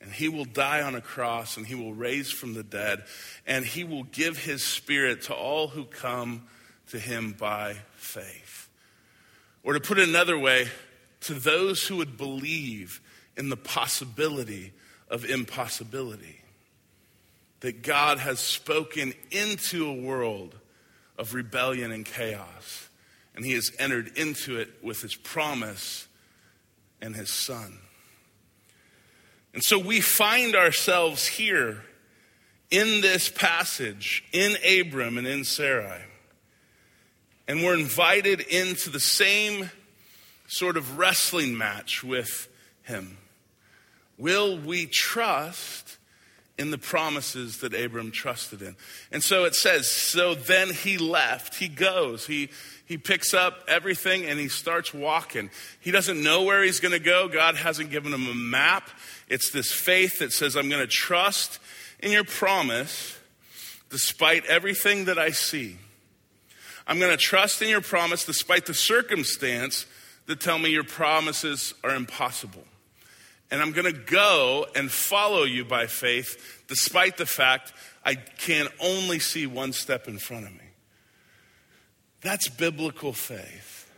And 0.00 0.10
he 0.10 0.28
will 0.28 0.44
die 0.44 0.80
on 0.80 0.94
a 0.94 1.00
cross 1.00 1.56
and 1.56 1.66
he 1.66 1.74
will 1.74 1.92
raise 1.92 2.30
from 2.30 2.54
the 2.54 2.62
dead 2.62 3.02
and 3.46 3.64
he 3.64 3.84
will 3.84 4.04
give 4.04 4.38
his 4.38 4.62
spirit 4.62 5.22
to 5.22 5.34
all 5.34 5.68
who 5.68 5.84
come 5.84 6.46
to 6.90 6.98
him 6.98 7.34
by 7.38 7.76
faith. 7.96 8.68
Or 9.62 9.74
to 9.74 9.80
put 9.80 9.98
it 9.98 10.08
another 10.08 10.38
way, 10.38 10.68
to 11.22 11.34
those 11.34 11.86
who 11.86 11.96
would 11.96 12.16
believe 12.16 13.00
in 13.36 13.48
the 13.48 13.56
possibility 13.56 14.72
of 15.08 15.24
impossibility. 15.24 16.40
That 17.60 17.82
God 17.82 18.18
has 18.18 18.38
spoken 18.38 19.14
into 19.30 19.86
a 19.86 19.94
world 19.94 20.54
of 21.18 21.34
rebellion 21.34 21.90
and 21.90 22.04
chaos, 22.04 22.88
and 23.34 23.44
He 23.44 23.52
has 23.52 23.72
entered 23.78 24.16
into 24.16 24.58
it 24.58 24.70
with 24.82 25.02
His 25.02 25.14
promise 25.14 26.06
and 27.00 27.16
His 27.16 27.30
Son. 27.30 27.78
And 29.54 29.64
so 29.64 29.78
we 29.78 30.00
find 30.00 30.54
ourselves 30.54 31.26
here 31.26 31.82
in 32.70 33.00
this 33.00 33.28
passage, 33.28 34.24
in 34.32 34.56
Abram 34.68 35.18
and 35.18 35.26
in 35.26 35.44
Sarai. 35.44 36.02
And 37.48 37.62
we're 37.62 37.78
invited 37.78 38.40
into 38.40 38.90
the 38.90 39.00
same 39.00 39.70
sort 40.48 40.76
of 40.76 40.98
wrestling 40.98 41.56
match 41.56 42.02
with 42.02 42.48
him. 42.82 43.18
Will 44.16 44.58
we 44.58 44.86
trust 44.86 45.98
in 46.58 46.72
the 46.72 46.78
promises 46.78 47.58
that 47.58 47.72
Abram 47.72 48.10
trusted 48.10 48.62
in? 48.62 48.74
And 49.12 49.22
so 49.22 49.44
it 49.44 49.54
says, 49.54 49.88
so 49.88 50.34
then 50.34 50.70
he 50.70 50.98
left. 50.98 51.54
He 51.54 51.68
goes. 51.68 52.26
He, 52.26 52.48
he 52.86 52.98
picks 52.98 53.32
up 53.32 53.62
everything 53.68 54.24
and 54.24 54.40
he 54.40 54.48
starts 54.48 54.92
walking. 54.92 55.50
He 55.78 55.92
doesn't 55.92 56.20
know 56.20 56.42
where 56.42 56.64
he's 56.64 56.80
going 56.80 56.92
to 56.92 56.98
go. 56.98 57.28
God 57.28 57.54
hasn't 57.54 57.90
given 57.90 58.12
him 58.12 58.26
a 58.26 58.34
map. 58.34 58.88
It's 59.28 59.50
this 59.50 59.70
faith 59.70 60.18
that 60.18 60.32
says, 60.32 60.56
I'm 60.56 60.68
going 60.68 60.82
to 60.82 60.88
trust 60.88 61.60
in 62.00 62.10
your 62.10 62.24
promise 62.24 63.16
despite 63.90 64.46
everything 64.46 65.04
that 65.04 65.18
I 65.18 65.30
see. 65.30 65.76
I'm 66.86 66.98
going 66.98 67.10
to 67.10 67.22
trust 67.22 67.60
in 67.60 67.68
your 67.68 67.82
promise 67.82 68.24
despite 68.24 68.64
the 68.64 68.74
circumstance 68.74 69.84
that 70.28 70.40
tell 70.40 70.58
me 70.58 70.68
your 70.68 70.84
promises 70.84 71.74
are 71.82 71.94
impossible. 71.94 72.64
And 73.50 73.62
I'm 73.62 73.72
going 73.72 73.92
to 73.92 73.98
go 73.98 74.66
and 74.76 74.90
follow 74.90 75.44
you 75.44 75.64
by 75.64 75.86
faith, 75.86 76.64
despite 76.68 77.16
the 77.16 77.26
fact 77.26 77.72
I 78.04 78.14
can 78.14 78.68
only 78.78 79.18
see 79.18 79.46
one 79.46 79.72
step 79.72 80.06
in 80.06 80.18
front 80.18 80.46
of 80.46 80.52
me. 80.52 80.58
That's 82.20 82.48
biblical 82.48 83.14
faith. 83.14 83.90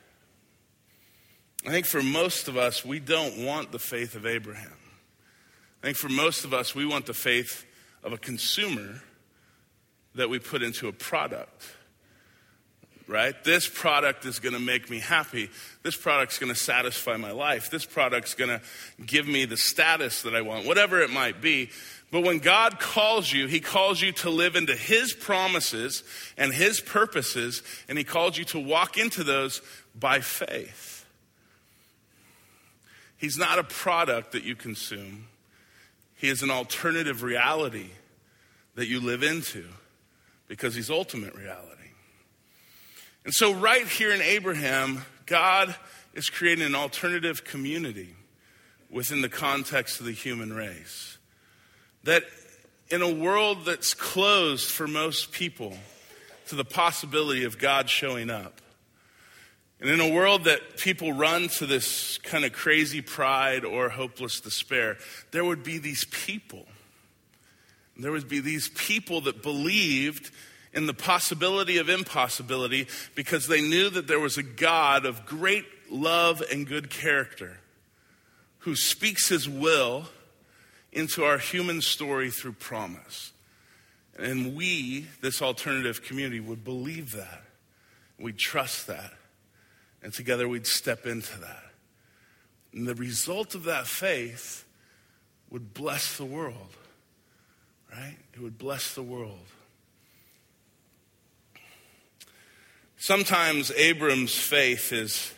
I 1.66 1.70
think 1.70 1.84
for 1.84 2.02
most 2.02 2.46
of 2.46 2.56
us, 2.56 2.84
we 2.84 3.00
don't 3.00 3.44
want 3.44 3.72
the 3.72 3.78
faith 3.80 4.14
of 4.14 4.24
Abraham. 4.24 4.78
I 5.82 5.86
think 5.86 5.96
for 5.96 6.08
most 6.08 6.44
of 6.44 6.54
us, 6.54 6.74
we 6.74 6.86
want 6.86 7.06
the 7.06 7.14
faith 7.14 7.66
of 8.04 8.12
a 8.12 8.18
consumer 8.18 9.02
that 10.14 10.30
we 10.30 10.38
put 10.38 10.62
into 10.62 10.86
a 10.86 10.92
product 10.92 11.64
right? 13.10 13.34
This 13.42 13.68
product 13.68 14.24
is 14.24 14.38
going 14.38 14.54
to 14.54 14.60
make 14.60 14.88
me 14.88 15.00
happy. 15.00 15.50
This 15.82 15.96
product's 15.96 16.38
going 16.38 16.52
to 16.52 16.58
satisfy 16.58 17.16
my 17.16 17.32
life. 17.32 17.68
This 17.68 17.84
product's 17.84 18.34
going 18.34 18.50
to 18.50 18.60
give 19.04 19.26
me 19.26 19.46
the 19.46 19.56
status 19.56 20.22
that 20.22 20.34
I 20.34 20.42
want, 20.42 20.64
whatever 20.64 21.00
it 21.00 21.10
might 21.10 21.40
be. 21.40 21.70
But 22.12 22.22
when 22.22 22.38
God 22.38 22.78
calls 22.78 23.32
you, 23.32 23.48
He 23.48 23.58
calls 23.58 24.00
you 24.00 24.12
to 24.12 24.30
live 24.30 24.54
into 24.54 24.76
His 24.76 25.12
promises 25.12 26.04
and 26.38 26.54
His 26.54 26.80
purposes, 26.80 27.64
and 27.88 27.98
He 27.98 28.04
calls 28.04 28.38
you 28.38 28.44
to 28.46 28.60
walk 28.60 28.96
into 28.96 29.24
those 29.24 29.60
by 29.92 30.20
faith. 30.20 31.04
He's 33.16 33.36
not 33.36 33.58
a 33.58 33.64
product 33.64 34.32
that 34.32 34.44
you 34.44 34.54
consume, 34.54 35.26
He 36.14 36.28
is 36.28 36.44
an 36.44 36.50
alternative 36.50 37.24
reality 37.24 37.90
that 38.76 38.86
you 38.86 39.00
live 39.00 39.24
into 39.24 39.66
because 40.46 40.76
He's 40.76 40.90
ultimate 40.90 41.34
reality. 41.34 41.79
And 43.24 43.34
so, 43.34 43.52
right 43.52 43.86
here 43.86 44.12
in 44.12 44.22
Abraham, 44.22 45.04
God 45.26 45.74
is 46.14 46.30
creating 46.30 46.64
an 46.64 46.74
alternative 46.74 47.44
community 47.44 48.14
within 48.90 49.20
the 49.20 49.28
context 49.28 50.00
of 50.00 50.06
the 50.06 50.12
human 50.12 50.52
race. 50.52 51.18
That 52.04 52.24
in 52.90 53.02
a 53.02 53.12
world 53.12 53.64
that's 53.66 53.94
closed 53.94 54.70
for 54.70 54.88
most 54.88 55.32
people 55.32 55.76
to 56.48 56.56
the 56.56 56.64
possibility 56.64 57.44
of 57.44 57.58
God 57.58 57.88
showing 57.88 58.30
up, 58.30 58.60
and 59.80 59.88
in 59.88 60.00
a 60.00 60.12
world 60.12 60.44
that 60.44 60.76
people 60.76 61.12
run 61.12 61.48
to 61.48 61.66
this 61.66 62.18
kind 62.18 62.44
of 62.44 62.52
crazy 62.52 63.00
pride 63.00 63.64
or 63.64 63.88
hopeless 63.88 64.40
despair, 64.40 64.98
there 65.30 65.44
would 65.44 65.62
be 65.62 65.78
these 65.78 66.04
people. 66.04 66.66
There 67.96 68.12
would 68.12 68.28
be 68.28 68.40
these 68.40 68.68
people 68.68 69.22
that 69.22 69.42
believed 69.42 70.30
in 70.72 70.86
the 70.86 70.94
possibility 70.94 71.78
of 71.78 71.88
impossibility 71.88 72.86
because 73.14 73.46
they 73.48 73.60
knew 73.60 73.90
that 73.90 74.06
there 74.06 74.20
was 74.20 74.38
a 74.38 74.42
God 74.42 75.04
of 75.04 75.26
great 75.26 75.64
love 75.90 76.42
and 76.50 76.66
good 76.66 76.90
character 76.90 77.58
who 78.60 78.76
speaks 78.76 79.28
his 79.28 79.48
will 79.48 80.04
into 80.92 81.24
our 81.24 81.38
human 81.38 81.80
story 81.80 82.30
through 82.30 82.52
promise. 82.52 83.32
And 84.18 84.54
we, 84.54 85.06
this 85.22 85.40
alternative 85.40 86.02
community, 86.02 86.40
would 86.40 86.62
believe 86.62 87.12
that. 87.12 87.42
We'd 88.18 88.38
trust 88.38 88.86
that. 88.86 89.12
And 90.02 90.12
together 90.12 90.48
we'd 90.48 90.66
step 90.66 91.06
into 91.06 91.38
that. 91.40 91.64
And 92.72 92.86
the 92.86 92.94
result 92.94 93.54
of 93.54 93.64
that 93.64 93.86
faith 93.86 94.64
would 95.50 95.74
bless 95.74 96.16
the 96.16 96.24
world, 96.24 96.76
right? 97.90 98.16
It 98.34 98.40
would 98.40 98.58
bless 98.58 98.94
the 98.94 99.02
world. 99.02 99.46
Sometimes 103.02 103.72
Abram's 103.78 104.34
faith 104.34 104.92
is, 104.92 105.32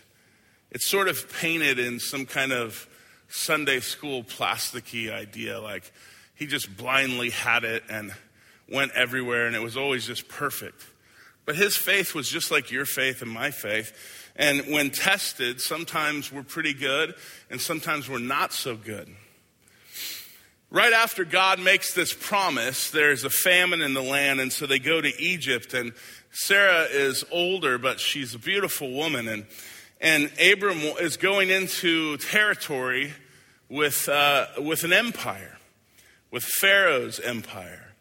it's 0.73 0.85
sort 0.85 1.07
of 1.07 1.33
painted 1.33 1.79
in 1.79 2.01
some 2.01 2.27
kind 2.27 2.51
of 2.51 2.89
Sunday 3.29 3.79
school 3.79 4.25
plasticky 4.25 5.13
idea, 5.13 5.61
like 5.61 5.93
he 6.35 6.47
just 6.47 6.77
blindly 6.77 7.31
had 7.31 7.63
it 7.63 7.85
and 7.89 8.13
went 8.69 8.91
everywhere 8.97 9.47
and 9.47 9.55
it 9.55 9.63
was 9.63 9.77
always 9.77 10.05
just 10.05 10.27
perfect. 10.27 10.85
But 11.45 11.55
his 11.55 11.77
faith 11.77 12.17
was 12.17 12.29
just 12.29 12.51
like 12.51 12.73
your 12.73 12.85
faith 12.85 13.23
and 13.23 13.31
my 13.31 13.53
faith. 13.53 13.93
And 14.35 14.63
when 14.63 14.91
tested, 14.91 15.61
sometimes 15.61 16.33
we're 16.33 16.43
pretty 16.43 16.75
good 16.75 17.15
and 17.49 17.61
sometimes 17.61 18.09
we're 18.09 18.19
not 18.19 18.53
so 18.53 18.75
good. 18.75 19.09
Right 20.73 20.95
after 20.95 21.25
God 21.25 21.61
makes 21.61 21.93
this 21.93 22.13
promise, 22.15 22.91
there's 22.91 23.25
a 23.25 23.31
famine 23.31 23.83
in 23.83 23.93
the 23.93 24.03
land, 24.03 24.41
and 24.41 24.51
so 24.51 24.67
they 24.67 24.79
go 24.79 25.03
to 25.03 25.23
Egypt. 25.23 25.75
And 25.75 25.93
Sarah 26.35 26.85
is 26.85 27.25
older, 27.31 27.77
but 27.77 28.01
she's 28.01 28.35
a 28.35 28.39
beautiful 28.39 28.91
woman. 28.91 29.29
And, 29.29 29.47
and 30.01 30.31
Abram 30.41 30.79
is 30.79 31.19
going 31.19 31.51
into 31.51 32.17
territory 32.17 33.13
with, 33.69 34.09
uh, 34.09 34.47
with 34.59 34.83
an 34.83 34.95
empire, 34.95 35.59
with 36.31 36.43
Pharaoh's 36.43 37.21
empire. 37.21 37.93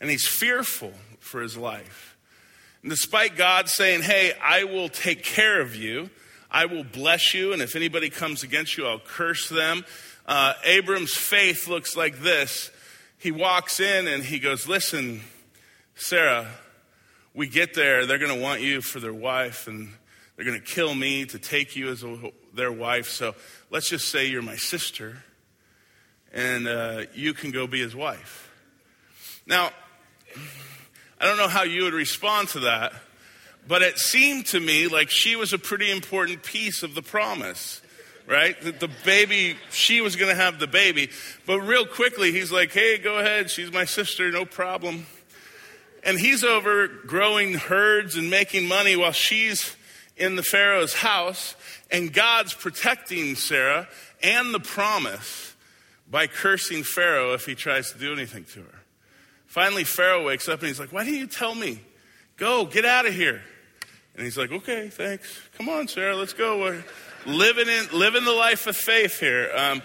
And 0.00 0.08
he's 0.08 0.26
fearful 0.26 0.92
for 1.18 1.42
his 1.42 1.56
life. 1.56 2.16
And 2.82 2.90
despite 2.90 3.36
God 3.36 3.68
saying, 3.68 4.02
Hey, 4.02 4.34
I 4.40 4.64
will 4.64 4.88
take 4.88 5.24
care 5.24 5.60
of 5.60 5.74
you, 5.74 6.10
I 6.50 6.66
will 6.66 6.84
bless 6.84 7.34
you, 7.34 7.52
and 7.52 7.60
if 7.60 7.74
anybody 7.74 8.08
comes 8.08 8.44
against 8.44 8.78
you, 8.78 8.86
I'll 8.86 9.00
curse 9.00 9.48
them. 9.48 9.84
Uh, 10.26 10.52
Abram's 10.62 11.14
faith 11.14 11.66
looks 11.66 11.96
like 11.96 12.20
this. 12.20 12.70
He 13.18 13.32
walks 13.32 13.80
in 13.80 14.06
and 14.06 14.22
he 14.22 14.38
goes, 14.38 14.68
Listen, 14.68 15.22
Sarah, 15.96 16.46
we 17.34 17.48
get 17.48 17.74
there, 17.74 18.06
they're 18.06 18.18
going 18.18 18.34
to 18.34 18.40
want 18.40 18.60
you 18.60 18.80
for 18.80 19.00
their 19.00 19.12
wife, 19.12 19.66
and 19.66 19.90
they're 20.36 20.44
going 20.44 20.60
to 20.60 20.64
kill 20.64 20.94
me 20.94 21.24
to 21.26 21.38
take 21.38 21.74
you 21.74 21.88
as 21.88 22.04
a, 22.04 22.32
their 22.54 22.72
wife. 22.72 23.08
So 23.08 23.34
let's 23.70 23.88
just 23.88 24.08
say 24.08 24.26
you're 24.26 24.42
my 24.42 24.56
sister, 24.56 25.24
and 26.32 26.68
uh, 26.68 27.02
you 27.12 27.34
can 27.34 27.50
go 27.50 27.66
be 27.66 27.80
his 27.80 27.94
wife. 27.94 28.50
Now, 29.46 29.70
I 31.20 31.26
don't 31.26 31.36
know 31.36 31.48
how 31.48 31.64
you 31.64 31.84
would 31.84 31.94
respond 31.94 32.48
to 32.50 32.60
that, 32.60 32.92
but 33.66 33.82
it 33.82 33.98
seemed 33.98 34.46
to 34.46 34.60
me 34.60 34.86
like 34.86 35.10
she 35.10 35.36
was 35.36 35.52
a 35.52 35.58
pretty 35.58 35.90
important 35.90 36.42
piece 36.42 36.82
of 36.82 36.94
the 36.94 37.02
promise 37.02 37.80
right? 38.26 38.58
That 38.62 38.80
the 38.80 38.88
baby, 39.04 39.56
she 39.70 40.00
was 40.00 40.16
going 40.16 40.30
to 40.30 40.34
have 40.34 40.58
the 40.58 40.66
baby. 40.66 41.10
But 41.46 41.60
real 41.60 41.86
quickly, 41.86 42.32
he's 42.32 42.50
like, 42.50 42.72
hey, 42.72 42.96
go 42.96 43.18
ahead. 43.18 43.50
She's 43.50 43.70
my 43.70 43.84
sister, 43.84 44.30
no 44.30 44.44
problem. 44.44 45.06
And 46.04 46.18
he's 46.18 46.44
over 46.44 46.86
growing 46.86 47.54
herds 47.54 48.16
and 48.16 48.28
making 48.28 48.68
money 48.68 48.94
while 48.94 49.12
she's 49.12 49.74
in 50.16 50.36
the 50.36 50.42
Pharaoh's 50.42 50.94
house. 50.94 51.56
And 51.90 52.12
God's 52.12 52.52
protecting 52.52 53.34
Sarah 53.34 53.88
and 54.22 54.52
the 54.52 54.60
promise 54.60 55.54
by 56.10 56.26
cursing 56.26 56.82
Pharaoh 56.82 57.32
if 57.32 57.46
he 57.46 57.54
tries 57.54 57.92
to 57.92 57.98
do 57.98 58.12
anything 58.12 58.44
to 58.52 58.60
her. 58.60 58.82
Finally, 59.46 59.84
Pharaoh 59.84 60.24
wakes 60.24 60.48
up 60.48 60.60
and 60.60 60.68
he's 60.68 60.80
like, 60.80 60.92
Why 60.92 61.04
didn't 61.04 61.20
you 61.20 61.26
tell 61.26 61.54
me? 61.54 61.80
Go, 62.36 62.66
get 62.66 62.84
out 62.84 63.06
of 63.06 63.14
here. 63.14 63.40
And 64.14 64.24
he's 64.24 64.36
like, 64.36 64.52
Okay, 64.52 64.88
thanks. 64.88 65.40
Come 65.56 65.68
on, 65.68 65.88
Sarah, 65.88 66.16
let's 66.16 66.32
go 66.32 66.58
We're 66.58 66.84
living 67.26 67.68
in 67.68 67.86
living 67.98 68.24
the 68.24 68.32
life 68.32 68.66
of 68.66 68.76
faith 68.76 69.20
here. 69.20 69.50
Um, 69.56 69.82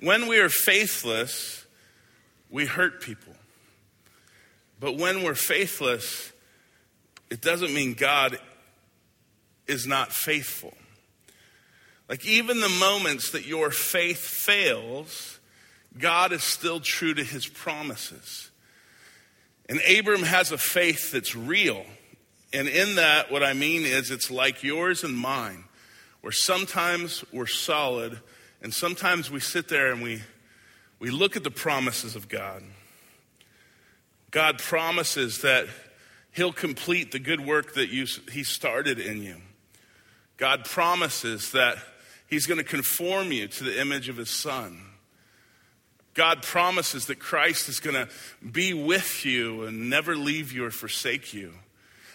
when 0.00 0.28
we 0.28 0.38
are 0.38 0.48
faithless, 0.48 1.57
we 2.50 2.66
hurt 2.66 3.00
people. 3.00 3.34
But 4.80 4.96
when 4.96 5.22
we're 5.22 5.34
faithless, 5.34 6.32
it 7.30 7.40
doesn't 7.40 7.74
mean 7.74 7.94
God 7.94 8.38
is 9.66 9.86
not 9.86 10.12
faithful. 10.12 10.74
Like, 12.08 12.24
even 12.24 12.60
the 12.60 12.68
moments 12.68 13.32
that 13.32 13.46
your 13.46 13.70
faith 13.70 14.18
fails, 14.18 15.38
God 15.98 16.32
is 16.32 16.42
still 16.42 16.80
true 16.80 17.12
to 17.12 17.22
his 17.22 17.46
promises. 17.46 18.50
And 19.68 19.80
Abram 19.80 20.22
has 20.22 20.50
a 20.50 20.58
faith 20.58 21.12
that's 21.12 21.36
real. 21.36 21.84
And 22.52 22.66
in 22.66 22.94
that, 22.94 23.30
what 23.30 23.42
I 23.42 23.52
mean 23.52 23.84
is 23.84 24.10
it's 24.10 24.30
like 24.30 24.62
yours 24.62 25.04
and 25.04 25.14
mine, 25.14 25.64
where 26.22 26.32
sometimes 26.32 27.24
we're 27.30 27.46
solid 27.46 28.18
and 28.62 28.72
sometimes 28.72 29.30
we 29.30 29.40
sit 29.40 29.68
there 29.68 29.92
and 29.92 30.02
we, 30.02 30.22
we 30.98 31.10
look 31.10 31.36
at 31.36 31.44
the 31.44 31.50
promises 31.50 32.16
of 32.16 32.28
God. 32.28 32.62
God 34.30 34.58
promises 34.58 35.42
that 35.42 35.66
He'll 36.32 36.52
complete 36.52 37.12
the 37.12 37.18
good 37.18 37.44
work 37.44 37.74
that 37.74 37.88
you, 37.88 38.06
He 38.30 38.44
started 38.44 38.98
in 38.98 39.22
you. 39.22 39.36
God 40.36 40.64
promises 40.64 41.52
that 41.52 41.78
He's 42.26 42.46
going 42.46 42.58
to 42.58 42.64
conform 42.64 43.32
you 43.32 43.48
to 43.48 43.64
the 43.64 43.80
image 43.80 44.08
of 44.08 44.16
His 44.16 44.30
Son. 44.30 44.82
God 46.14 46.42
promises 46.42 47.06
that 47.06 47.20
Christ 47.20 47.68
is 47.68 47.80
going 47.80 47.94
to 47.94 48.08
be 48.44 48.74
with 48.74 49.24
you 49.24 49.62
and 49.64 49.88
never 49.88 50.16
leave 50.16 50.52
you 50.52 50.64
or 50.64 50.70
forsake 50.70 51.32
you. 51.32 51.54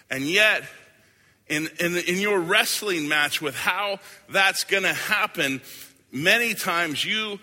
And 0.09 0.23
yet, 0.23 0.63
in, 1.47 1.69
in, 1.79 1.95
in 1.95 2.19
your 2.19 2.39
wrestling 2.39 3.07
match 3.07 3.41
with 3.41 3.55
how 3.55 3.99
that's 4.29 4.65
going 4.65 4.83
to 4.83 4.93
happen, 4.93 5.61
many 6.11 6.53
times 6.53 7.03
you, 7.03 7.39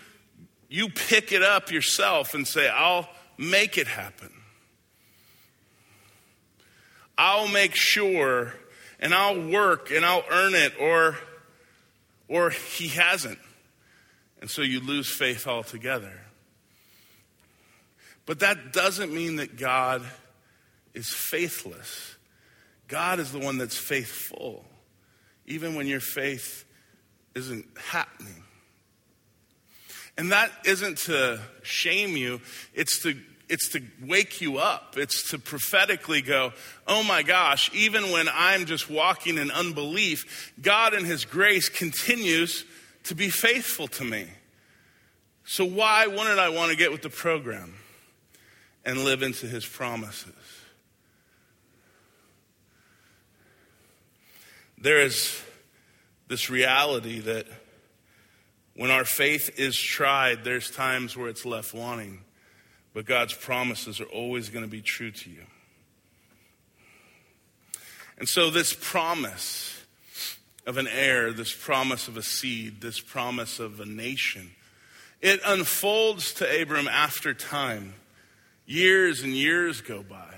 you 0.71 0.87
pick 0.87 1.33
it 1.33 1.43
up 1.43 1.69
yourself 1.69 2.33
and 2.33 2.47
say, 2.47 2.69
I'll 2.69 3.09
make 3.37 3.77
it 3.77 3.87
happen. 3.87 4.31
I'll 7.17 7.49
make 7.49 7.75
sure 7.75 8.53
and 9.01 9.13
I'll 9.13 9.49
work 9.49 9.91
and 9.91 10.05
I'll 10.05 10.23
earn 10.31 10.55
it, 10.55 10.73
or, 10.79 11.17
or 12.29 12.51
he 12.51 12.87
hasn't. 12.87 13.37
And 14.39 14.49
so 14.49 14.61
you 14.61 14.79
lose 14.79 15.09
faith 15.09 15.45
altogether. 15.45 16.13
But 18.25 18.39
that 18.39 18.71
doesn't 18.71 19.13
mean 19.13 19.35
that 19.35 19.57
God 19.57 20.03
is 20.93 21.09
faithless. 21.09 22.15
God 22.87 23.19
is 23.19 23.33
the 23.33 23.39
one 23.39 23.57
that's 23.57 23.77
faithful, 23.77 24.63
even 25.45 25.75
when 25.75 25.85
your 25.85 25.99
faith 25.99 26.63
isn't 27.35 27.65
happening. 27.77 28.45
And 30.21 30.31
that 30.33 30.51
isn't 30.65 30.99
to 30.99 31.39
shame 31.63 32.15
you, 32.15 32.41
it's 32.75 33.01
to 33.01 33.15
it's 33.49 33.69
to 33.69 33.81
wake 34.05 34.39
you 34.39 34.59
up. 34.59 34.93
It's 34.95 35.31
to 35.31 35.39
prophetically 35.39 36.21
go, 36.21 36.53
oh 36.87 37.01
my 37.01 37.23
gosh, 37.23 37.71
even 37.73 38.11
when 38.11 38.29
I'm 38.31 38.67
just 38.67 38.87
walking 38.87 39.39
in 39.39 39.49
unbelief, 39.49 40.53
God 40.61 40.93
in 40.93 41.05
His 41.05 41.25
grace 41.25 41.69
continues 41.69 42.65
to 43.05 43.15
be 43.15 43.29
faithful 43.29 43.87
to 43.87 44.03
me. 44.03 44.27
So 45.43 45.65
why 45.65 46.05
wouldn't 46.05 46.39
I 46.39 46.49
want 46.49 46.69
to 46.69 46.77
get 46.77 46.91
with 46.91 47.01
the 47.01 47.09
program 47.09 47.73
and 48.85 49.03
live 49.03 49.23
into 49.23 49.47
His 49.47 49.65
promises? 49.65 50.35
There 54.77 55.01
is 55.01 55.41
this 56.27 56.51
reality 56.51 57.21
that 57.21 57.47
when 58.75 58.91
our 58.91 59.05
faith 59.05 59.59
is 59.59 59.77
tried, 59.77 60.43
there's 60.43 60.71
times 60.71 61.17
where 61.17 61.27
it's 61.27 61.45
left 61.45 61.73
wanting, 61.73 62.21
but 62.93 63.05
God's 63.05 63.33
promises 63.33 63.99
are 63.99 64.05
always 64.05 64.49
going 64.49 64.63
to 64.63 64.71
be 64.71 64.81
true 64.81 65.11
to 65.11 65.29
you. 65.29 65.43
And 68.17 68.29
so, 68.29 68.49
this 68.49 68.73
promise 68.73 69.83
of 70.65 70.77
an 70.77 70.87
heir, 70.87 71.33
this 71.33 71.53
promise 71.53 72.07
of 72.07 72.17
a 72.17 72.23
seed, 72.23 72.81
this 72.81 72.99
promise 72.99 73.59
of 73.59 73.79
a 73.79 73.85
nation, 73.85 74.51
it 75.21 75.41
unfolds 75.45 76.33
to 76.35 76.61
Abram 76.61 76.87
after 76.87 77.33
time. 77.33 77.95
Years 78.65 79.21
and 79.21 79.33
years 79.33 79.81
go 79.81 80.03
by. 80.03 80.35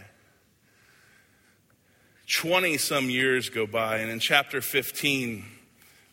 20 2.27 2.77
some 2.77 3.09
years 3.09 3.49
go 3.49 3.67
by, 3.67 3.97
and 3.97 4.09
in 4.09 4.19
chapter 4.19 4.61
15, 4.61 5.45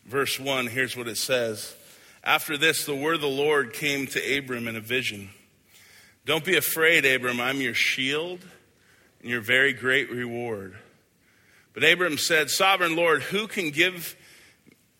verse 0.05 0.39
1, 0.39 0.67
here's 0.67 0.95
what 0.95 1.07
it 1.07 1.17
says 1.17 1.75
After 2.23 2.57
this, 2.57 2.85
the 2.85 2.95
word 2.95 3.15
of 3.15 3.21
the 3.21 3.27
Lord 3.27 3.73
came 3.73 4.07
to 4.07 4.37
Abram 4.37 4.67
in 4.67 4.75
a 4.75 4.81
vision. 4.81 5.29
Don't 6.25 6.45
be 6.45 6.55
afraid, 6.55 7.05
Abram, 7.05 7.41
I'm 7.41 7.61
your 7.61 7.73
shield 7.73 8.45
and 9.21 9.29
your 9.29 9.41
very 9.41 9.73
great 9.73 10.11
reward. 10.11 10.75
But 11.73 11.83
Abram 11.83 12.17
said, 12.17 12.49
Sovereign 12.49 12.95
Lord, 12.95 13.23
who 13.23 13.47
can 13.47 13.71
give, 13.71 14.15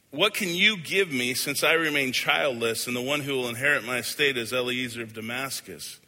what 0.09 0.33
can 0.33 0.49
you 0.49 0.77
give 0.77 1.11
me 1.11 1.33
since 1.33 1.63
I 1.63 1.73
remain 1.73 2.11
childless, 2.11 2.87
and 2.87 2.95
the 2.95 3.01
one 3.01 3.21
who 3.21 3.35
will 3.35 3.49
inherit 3.49 3.83
my 3.83 3.97
estate 3.97 4.37
is 4.37 4.51
Eliezer 4.51 5.03
of 5.03 5.13
Damascus? 5.13 5.99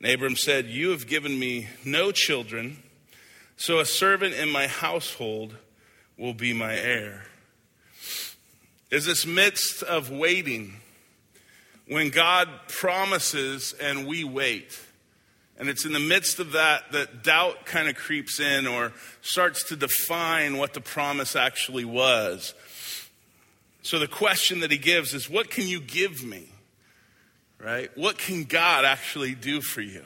And 0.00 0.10
Abram 0.10 0.36
said, 0.36 0.66
You 0.66 0.90
have 0.90 1.06
given 1.06 1.38
me 1.38 1.68
no 1.84 2.12
children 2.12 2.82
so 3.56 3.78
a 3.78 3.86
servant 3.86 4.34
in 4.34 4.50
my 4.50 4.66
household 4.66 5.54
will 6.18 6.34
be 6.34 6.52
my 6.52 6.74
heir. 6.74 7.26
Is 8.92 9.04
this 9.04 9.26
midst 9.26 9.82
of 9.82 10.08
waiting 10.10 10.74
when 11.88 12.10
God 12.10 12.48
promises 12.68 13.74
and 13.80 14.06
we 14.06 14.24
wait. 14.24 14.78
And 15.58 15.68
it's 15.68 15.84
in 15.84 15.92
the 15.92 16.00
midst 16.00 16.40
of 16.40 16.52
that 16.52 16.92
that 16.92 17.22
doubt 17.22 17.66
kind 17.66 17.88
of 17.88 17.94
creeps 17.94 18.40
in 18.40 18.66
or 18.66 18.92
starts 19.20 19.64
to 19.68 19.76
define 19.76 20.56
what 20.56 20.74
the 20.74 20.80
promise 20.80 21.36
actually 21.36 21.84
was. 21.84 22.54
So 23.82 23.98
the 23.98 24.08
question 24.08 24.60
that 24.60 24.70
he 24.70 24.78
gives 24.78 25.12
is, 25.12 25.28
What 25.28 25.50
can 25.50 25.68
you 25.68 25.80
give 25.80 26.24
me? 26.24 26.48
Right? 27.58 27.96
What 27.96 28.18
can 28.18 28.44
God 28.44 28.84
actually 28.84 29.34
do 29.34 29.60
for 29.60 29.82
you? 29.82 30.04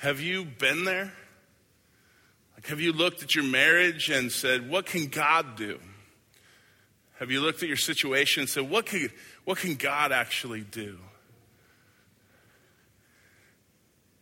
Have 0.00 0.20
you 0.20 0.44
been 0.44 0.84
there? 0.84 1.12
Like, 2.56 2.66
have 2.66 2.80
you 2.80 2.92
looked 2.92 3.22
at 3.22 3.34
your 3.34 3.44
marriage 3.44 4.10
and 4.10 4.32
said, 4.32 4.68
What 4.68 4.86
can 4.86 5.06
God 5.06 5.56
do? 5.56 5.78
Have 7.20 7.30
you 7.30 7.42
looked 7.42 7.62
at 7.62 7.68
your 7.68 7.76
situation 7.76 8.40
and 8.40 8.48
said, 8.48 8.68
What 8.70 8.86
can, 8.86 9.10
what 9.44 9.58
can 9.58 9.74
God 9.74 10.10
actually 10.10 10.62
do? 10.62 10.98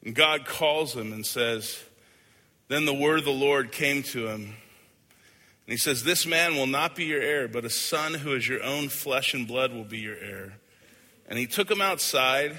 And 0.04 0.16
God 0.16 0.44
calls 0.44 0.96
him 0.96 1.12
and 1.12 1.24
says, 1.24 1.80
Then 2.66 2.86
the 2.86 2.94
word 2.94 3.20
of 3.20 3.24
the 3.24 3.30
Lord 3.30 3.70
came 3.70 4.02
to 4.02 4.26
him. 4.26 4.40
And 4.42 4.52
he 5.66 5.76
says, 5.76 6.02
This 6.02 6.26
man 6.26 6.56
will 6.56 6.66
not 6.66 6.96
be 6.96 7.04
your 7.04 7.22
heir, 7.22 7.46
but 7.46 7.64
a 7.64 7.70
son 7.70 8.14
who 8.14 8.34
is 8.34 8.48
your 8.48 8.64
own 8.64 8.88
flesh 8.88 9.32
and 9.32 9.46
blood 9.46 9.72
will 9.72 9.84
be 9.84 9.98
your 9.98 10.16
heir. 10.16 10.54
And 11.28 11.38
he 11.38 11.46
took 11.46 11.70
him 11.70 11.80
outside 11.80 12.58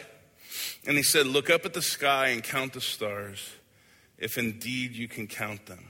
and 0.87 0.95
he 0.95 1.03
said, 1.03 1.27
Look 1.27 1.49
up 1.49 1.65
at 1.65 1.73
the 1.73 1.81
sky 1.81 2.29
and 2.29 2.41
count 2.41 2.71
the 2.71 2.81
stars, 2.81 3.55
if 4.17 4.37
indeed 4.37 4.93
you 4.93 5.09
can 5.09 5.27
count 5.27 5.65
them. 5.65 5.85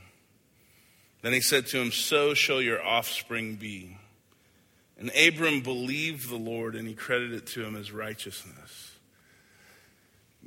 Then 1.22 1.34
he 1.34 1.42
said 1.42 1.68
to 1.68 1.80
him, 1.80 1.92
So 1.92 2.34
shall 2.34 2.64
your 2.64 2.84
offspring 2.84 3.56
be. 3.58 3.98
And 5.00 5.12
Abram 5.16 5.62
believed 5.62 6.30
the 6.30 6.36
Lord 6.36 6.76
and 6.76 6.88
he 6.88 6.94
credited 6.94 7.34
it 7.34 7.48
to 7.48 7.64
him 7.64 7.76
as 7.76 7.92
righteousness. 7.92 8.92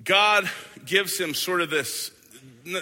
God 0.05 0.49
gives 0.85 1.19
him 1.19 1.35
sort 1.35 1.63
of 1.63 1.71
this, 1.71 2.11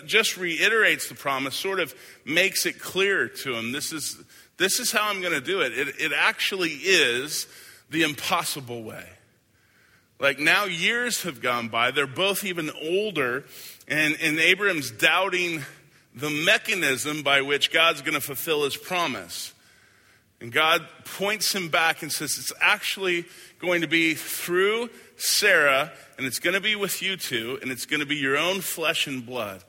just 0.05 0.37
reiterates 0.37 1.09
the 1.09 1.15
promise, 1.15 1.55
sort 1.55 1.79
of 1.79 1.95
makes 2.25 2.67
it 2.67 2.81
clear 2.81 3.29
to 3.29 3.55
him 3.55 3.73
this 3.73 3.93
is, 3.93 4.21
this 4.57 4.81
is 4.81 4.91
how 4.91 5.09
I'm 5.09 5.21
going 5.21 5.33
to 5.33 5.41
do 5.41 5.61
it. 5.61 5.77
it. 5.79 6.01
It 6.01 6.13
actually 6.13 6.73
is 6.73 7.47
the 7.89 8.03
impossible 8.03 8.83
way. 8.83 9.07
Like 10.19 10.39
now, 10.39 10.67
years 10.67 11.23
have 11.23 11.41
gone 11.41 11.69
by. 11.69 11.93
They're 11.93 12.07
both 12.07 12.45
even 12.45 12.71
older, 12.83 13.45
and, 13.89 14.17
and 14.21 14.39
Abram's 14.39 14.91
doubting 14.91 15.63
the 16.15 16.29
mechanism 16.29 17.23
by 17.23 17.41
which 17.41 17.73
God's 17.73 18.03
going 18.03 18.15
to 18.15 18.21
fulfill 18.21 18.65
his 18.65 18.77
promise. 18.77 19.55
And 20.41 20.51
God 20.51 20.87
points 21.05 21.55
him 21.55 21.69
back 21.69 22.03
and 22.03 22.11
says, 22.11 22.39
It's 22.39 22.53
actually 22.61 23.27
going 23.59 23.83
to 23.83 23.87
be 23.87 24.15
through 24.15 24.89
Sarah, 25.17 25.93
and 26.17 26.27
it's 26.27 26.39
going 26.39 26.55
to 26.55 26.61
be 26.61 26.77
with 26.77 27.03
you 27.03 27.17
two, 27.17 27.59
and 27.61 27.71
it's 27.71 27.85
going 27.85 28.01
to 28.01 28.07
be 28.07 28.17
your 28.17 28.39
own 28.39 28.63
flesh 28.63 29.07
and 29.07 29.25
blood. 29.25 29.63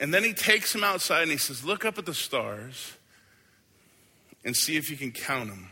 And 0.00 0.14
then 0.14 0.24
he 0.24 0.32
takes 0.32 0.74
him 0.74 0.84
outside 0.84 1.22
and 1.22 1.30
he 1.30 1.36
says, 1.36 1.64
Look 1.64 1.84
up 1.84 1.98
at 1.98 2.06
the 2.06 2.14
stars 2.14 2.94
and 4.44 4.56
see 4.56 4.76
if 4.76 4.90
you 4.90 4.96
can 4.96 5.12
count 5.12 5.50
them. 5.50 5.70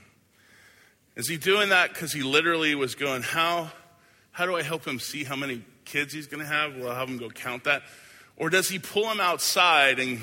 Is 1.14 1.28
he 1.28 1.38
doing 1.38 1.70
that 1.70 1.94
because 1.94 2.12
he 2.12 2.22
literally 2.22 2.74
was 2.74 2.94
going, 2.94 3.22
How 3.22 3.70
how 4.32 4.44
do 4.44 4.54
I 4.54 4.62
help 4.62 4.86
him 4.86 5.00
see 5.00 5.24
how 5.24 5.34
many 5.34 5.62
kids 5.86 6.12
he's 6.12 6.26
going 6.26 6.42
to 6.42 6.46
have? 6.46 6.76
Will 6.76 6.90
I 6.90 6.98
have 6.98 7.08
him 7.08 7.16
go 7.16 7.30
count 7.30 7.64
that? 7.64 7.82
Or 8.36 8.50
does 8.50 8.68
he 8.68 8.78
pull 8.78 9.10
him 9.10 9.18
outside 9.18 9.98
and 9.98 10.20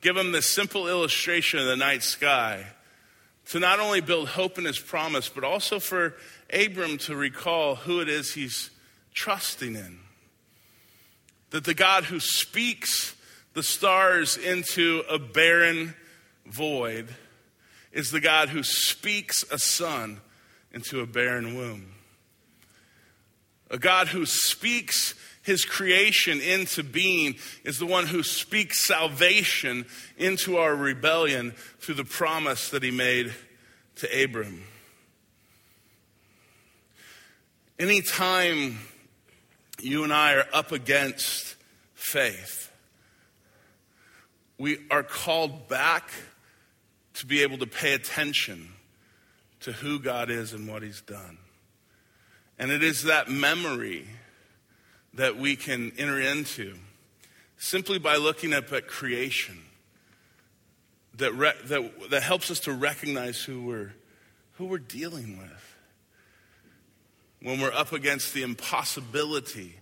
give 0.00 0.16
him 0.16 0.30
this 0.30 0.46
simple 0.46 0.86
illustration 0.86 1.58
of 1.58 1.66
the 1.66 1.74
night 1.74 2.04
sky 2.04 2.66
to 3.50 3.58
not 3.58 3.80
only 3.80 4.00
build 4.00 4.28
hope 4.28 4.58
in 4.58 4.64
his 4.64 4.78
promise, 4.78 5.28
but 5.28 5.44
also 5.44 5.78
for 5.78 6.14
Abram 6.52 6.98
to 6.98 7.16
recall 7.16 7.74
who 7.74 8.00
it 8.00 8.08
is 8.08 8.34
he's 8.34 8.70
trusting 9.14 9.74
in? 9.74 9.98
That 11.50 11.64
the 11.64 11.74
God 11.74 12.04
who 12.04 12.20
speaks 12.20 13.14
the 13.54 13.62
stars 13.62 14.36
into 14.36 15.02
a 15.10 15.18
barren 15.18 15.94
void 16.46 17.08
is 17.92 18.10
the 18.10 18.20
God 18.20 18.48
who 18.48 18.62
speaks 18.62 19.44
a 19.50 19.58
son 19.58 20.20
into 20.72 21.00
a 21.00 21.06
barren 21.06 21.54
womb 21.54 21.92
a 23.72 23.78
God 23.78 24.08
who 24.08 24.26
speaks 24.26 25.14
his 25.42 25.64
creation 25.64 26.40
into 26.40 26.82
being 26.82 27.36
is 27.64 27.78
the 27.78 27.86
one 27.86 28.06
who 28.06 28.22
speaks 28.22 28.86
salvation 28.86 29.86
into 30.16 30.56
our 30.56 30.74
rebellion 30.74 31.52
through 31.80 31.96
the 31.96 32.04
promise 32.04 32.70
that 32.70 32.82
he 32.82 32.90
made 32.90 33.32
to 33.96 34.24
Abram. 34.24 34.62
Anytime 37.78 38.78
you 39.80 40.04
and 40.04 40.12
I 40.12 40.34
are 40.34 40.46
up 40.52 40.70
against 40.70 41.56
faith, 41.94 42.70
we 44.58 44.78
are 44.90 45.02
called 45.02 45.66
back 45.66 46.10
to 47.14 47.26
be 47.26 47.42
able 47.42 47.58
to 47.58 47.66
pay 47.66 47.94
attention 47.94 48.68
to 49.60 49.72
who 49.72 49.98
God 49.98 50.30
is 50.30 50.52
and 50.52 50.68
what 50.68 50.82
he's 50.82 51.00
done. 51.00 51.38
And 52.58 52.70
it 52.70 52.84
is 52.84 53.04
that 53.04 53.28
memory 53.28 54.06
that 55.14 55.36
we 55.36 55.56
can 55.56 55.92
enter 55.98 56.20
into 56.20 56.74
simply 57.58 57.98
by 57.98 58.16
looking 58.16 58.52
up 58.52 58.72
at 58.72 58.86
creation 58.88 59.58
that, 61.16 61.32
re- 61.34 61.52
that, 61.66 62.10
that 62.10 62.22
helps 62.22 62.50
us 62.50 62.60
to 62.60 62.72
recognize 62.72 63.42
who 63.42 63.62
we're, 63.62 63.92
who 64.54 64.66
we're 64.66 64.78
dealing 64.78 65.38
with. 65.38 65.76
When 67.42 67.60
we're 67.60 67.72
up 67.72 67.92
against 67.92 68.34
the 68.34 68.42
impossibility, 68.42 69.76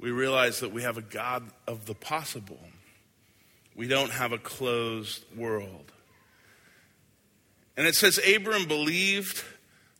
we 0.00 0.10
realize 0.10 0.60
that 0.60 0.72
we 0.72 0.82
have 0.82 0.96
a 0.96 1.02
God 1.02 1.44
of 1.66 1.86
the 1.86 1.94
possible. 1.94 2.60
We 3.74 3.88
don't 3.88 4.10
have 4.10 4.32
a 4.32 4.38
closed 4.38 5.24
world. 5.36 5.92
And 7.76 7.86
it 7.86 7.94
says 7.94 8.18
Abram 8.18 8.66
believed 8.66 9.44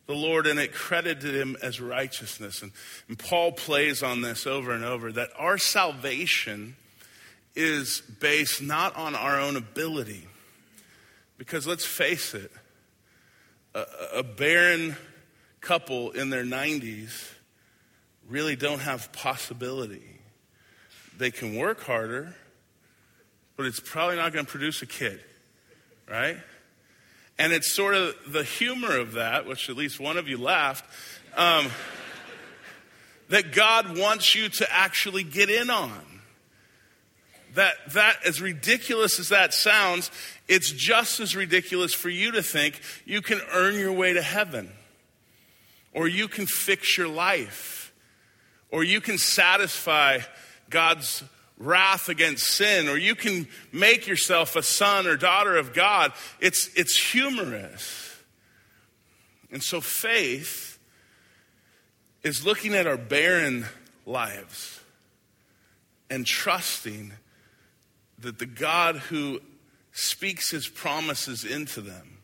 the 0.09 0.15
Lord 0.15 0.47
and 0.47 0.59
it 0.59 0.73
credited 0.73 1.35
him 1.35 1.55
as 1.61 1.79
righteousness. 1.79 2.63
And, 2.63 2.71
and 3.07 3.19
Paul 3.19 3.51
plays 3.51 4.01
on 4.01 4.23
this 4.23 4.47
over 4.47 4.71
and 4.71 4.83
over 4.83 5.11
that 5.11 5.29
our 5.37 5.59
salvation 5.59 6.75
is 7.55 8.01
based 8.19 8.59
not 8.59 8.95
on 8.95 9.13
our 9.13 9.39
own 9.39 9.55
ability. 9.55 10.27
Because 11.37 11.67
let's 11.67 11.85
face 11.85 12.33
it, 12.33 12.51
a, 13.75 13.85
a 14.15 14.23
barren 14.23 14.97
couple 15.61 16.09
in 16.09 16.31
their 16.31 16.43
90s 16.43 17.31
really 18.27 18.55
don't 18.55 18.81
have 18.81 19.11
possibility. 19.11 20.21
They 21.19 21.29
can 21.29 21.55
work 21.55 21.81
harder, 21.81 22.33
but 23.55 23.67
it's 23.67 23.79
probably 23.79 24.15
not 24.15 24.33
going 24.33 24.43
to 24.43 24.51
produce 24.51 24.81
a 24.81 24.87
kid, 24.87 25.19
right? 26.09 26.37
And 27.39 27.53
it's 27.53 27.73
sort 27.73 27.95
of 27.95 28.15
the 28.27 28.43
humor 28.43 28.97
of 28.97 29.13
that, 29.13 29.47
which 29.47 29.69
at 29.69 29.77
least 29.77 29.97
one 29.97 30.17
of 30.17 30.27
you 30.27 30.37
laughed, 30.37 30.83
um, 31.37 31.67
that 33.29 33.53
God 33.53 33.97
wants 33.97 34.35
you 34.35 34.49
to 34.49 34.67
actually 34.69 35.23
get 35.23 35.49
in 35.49 35.69
on. 35.69 36.05
That, 37.55 37.75
that, 37.93 38.17
as 38.25 38.41
ridiculous 38.41 39.19
as 39.19 39.29
that 39.29 39.53
sounds, 39.53 40.11
it's 40.49 40.69
just 40.69 41.21
as 41.21 41.35
ridiculous 41.35 41.93
for 41.93 42.09
you 42.09 42.31
to 42.33 42.43
think 42.43 42.79
you 43.05 43.21
can 43.21 43.39
earn 43.53 43.75
your 43.75 43.93
way 43.93 44.13
to 44.13 44.21
heaven, 44.21 44.71
or 45.93 46.09
you 46.09 46.27
can 46.27 46.45
fix 46.45 46.97
your 46.97 47.07
life, 47.07 47.93
or 48.69 48.83
you 48.83 48.99
can 48.99 49.17
satisfy 49.17 50.19
God's 50.69 51.23
wrath 51.59 52.07
against 52.07 52.47
sin, 52.47 52.87
or 52.87 52.97
you 52.97 53.13
can 53.13 53.47
make 53.71 54.07
yourself 54.07 54.55
a 54.55 54.63
son 54.63 55.05
or 55.05 55.17
daughter 55.17 55.57
of 55.57 55.73
God. 55.73 56.13
It's, 56.39 56.69
it's 56.75 56.97
humorous. 56.97 58.17
And 59.51 59.61
so 59.61 59.81
faith 59.81 60.79
is 62.23 62.45
looking 62.45 62.73
at 62.73 62.87
our 62.87 62.97
barren 62.97 63.65
lives 64.05 64.79
and 66.09 66.25
trusting 66.25 67.11
that 68.19 68.39
the 68.39 68.45
God 68.45 68.95
who 68.95 69.41
speaks 69.91 70.51
his 70.51 70.67
promises 70.67 71.43
into 71.43 71.81
them 71.81 72.19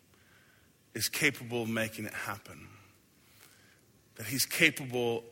is 0.93 1.09
capable 1.09 1.63
of 1.63 1.69
making 1.69 2.05
it 2.05 2.13
happen. 2.13 2.67
That 4.15 4.27
he's 4.27 4.45
capable 4.45 5.23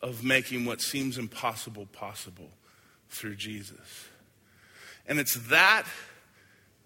of 0.00 0.24
making 0.24 0.64
what 0.64 0.80
seems 0.80 1.18
impossible 1.18 1.86
possible 1.92 2.50
through 3.12 3.36
Jesus. 3.36 4.06
And 5.06 5.18
it's 5.18 5.34
that, 5.48 5.84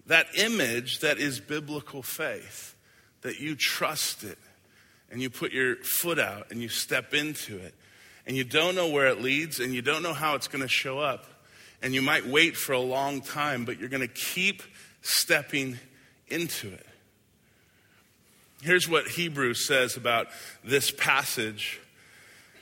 that 0.07 0.27
image 0.35 0.99
that 0.99 1.17
is 1.17 1.39
biblical 1.39 2.03
faith, 2.03 2.75
that 3.21 3.39
you 3.39 3.55
trust 3.55 4.23
it 4.23 4.37
and 5.09 5.21
you 5.21 5.29
put 5.29 5.51
your 5.51 5.77
foot 5.77 6.19
out 6.19 6.51
and 6.51 6.61
you 6.61 6.69
step 6.69 7.13
into 7.13 7.57
it. 7.57 7.73
And 8.25 8.35
you 8.35 8.43
don't 8.43 8.75
know 8.75 8.89
where 8.89 9.07
it 9.07 9.21
leads 9.21 9.59
and 9.59 9.73
you 9.73 9.81
don't 9.81 10.03
know 10.03 10.13
how 10.13 10.35
it's 10.35 10.49
going 10.49 10.61
to 10.61 10.67
show 10.67 10.99
up. 10.99 11.25
And 11.81 11.93
you 11.93 12.01
might 12.01 12.25
wait 12.25 12.57
for 12.57 12.73
a 12.73 12.79
long 12.79 13.21
time, 13.21 13.63
but 13.63 13.79
you're 13.79 13.89
going 13.89 14.01
to 14.01 14.07
keep 14.07 14.63
stepping 15.01 15.77
into 16.27 16.67
it. 16.67 16.85
Here's 18.61 18.89
what 18.89 19.07
Hebrews 19.07 19.65
says 19.65 19.95
about 19.95 20.27
this 20.63 20.91
passage 20.91 21.79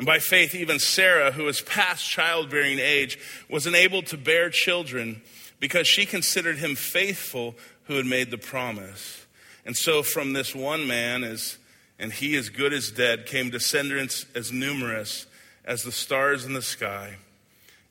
And 0.00 0.06
by 0.06 0.18
faith, 0.18 0.54
even 0.54 0.78
Sarah, 0.78 1.30
who 1.30 1.44
was 1.44 1.60
past 1.60 2.08
childbearing 2.08 2.78
age, 2.78 3.18
was 3.50 3.66
enabled 3.66 4.06
to 4.06 4.16
bear 4.16 4.48
children 4.48 5.20
because 5.58 5.86
she 5.86 6.06
considered 6.06 6.56
him 6.56 6.74
faithful 6.74 7.54
who 7.84 7.96
had 7.96 8.06
made 8.06 8.30
the 8.30 8.38
promise. 8.38 9.26
And 9.66 9.76
so, 9.76 10.02
from 10.02 10.32
this 10.32 10.54
one 10.54 10.86
man, 10.86 11.22
as, 11.22 11.58
and 11.98 12.14
he 12.14 12.34
as 12.38 12.48
good 12.48 12.72
as 12.72 12.90
dead, 12.90 13.26
came 13.26 13.50
descendants 13.50 14.24
as 14.34 14.50
numerous 14.50 15.26
as 15.66 15.82
the 15.82 15.92
stars 15.92 16.46
in 16.46 16.54
the 16.54 16.62
sky 16.62 17.16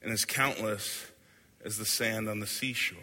and 0.01 0.11
as 0.11 0.25
countless 0.25 1.05
as 1.63 1.77
the 1.77 1.85
sand 1.85 2.27
on 2.27 2.39
the 2.39 2.47
seashore. 2.47 2.97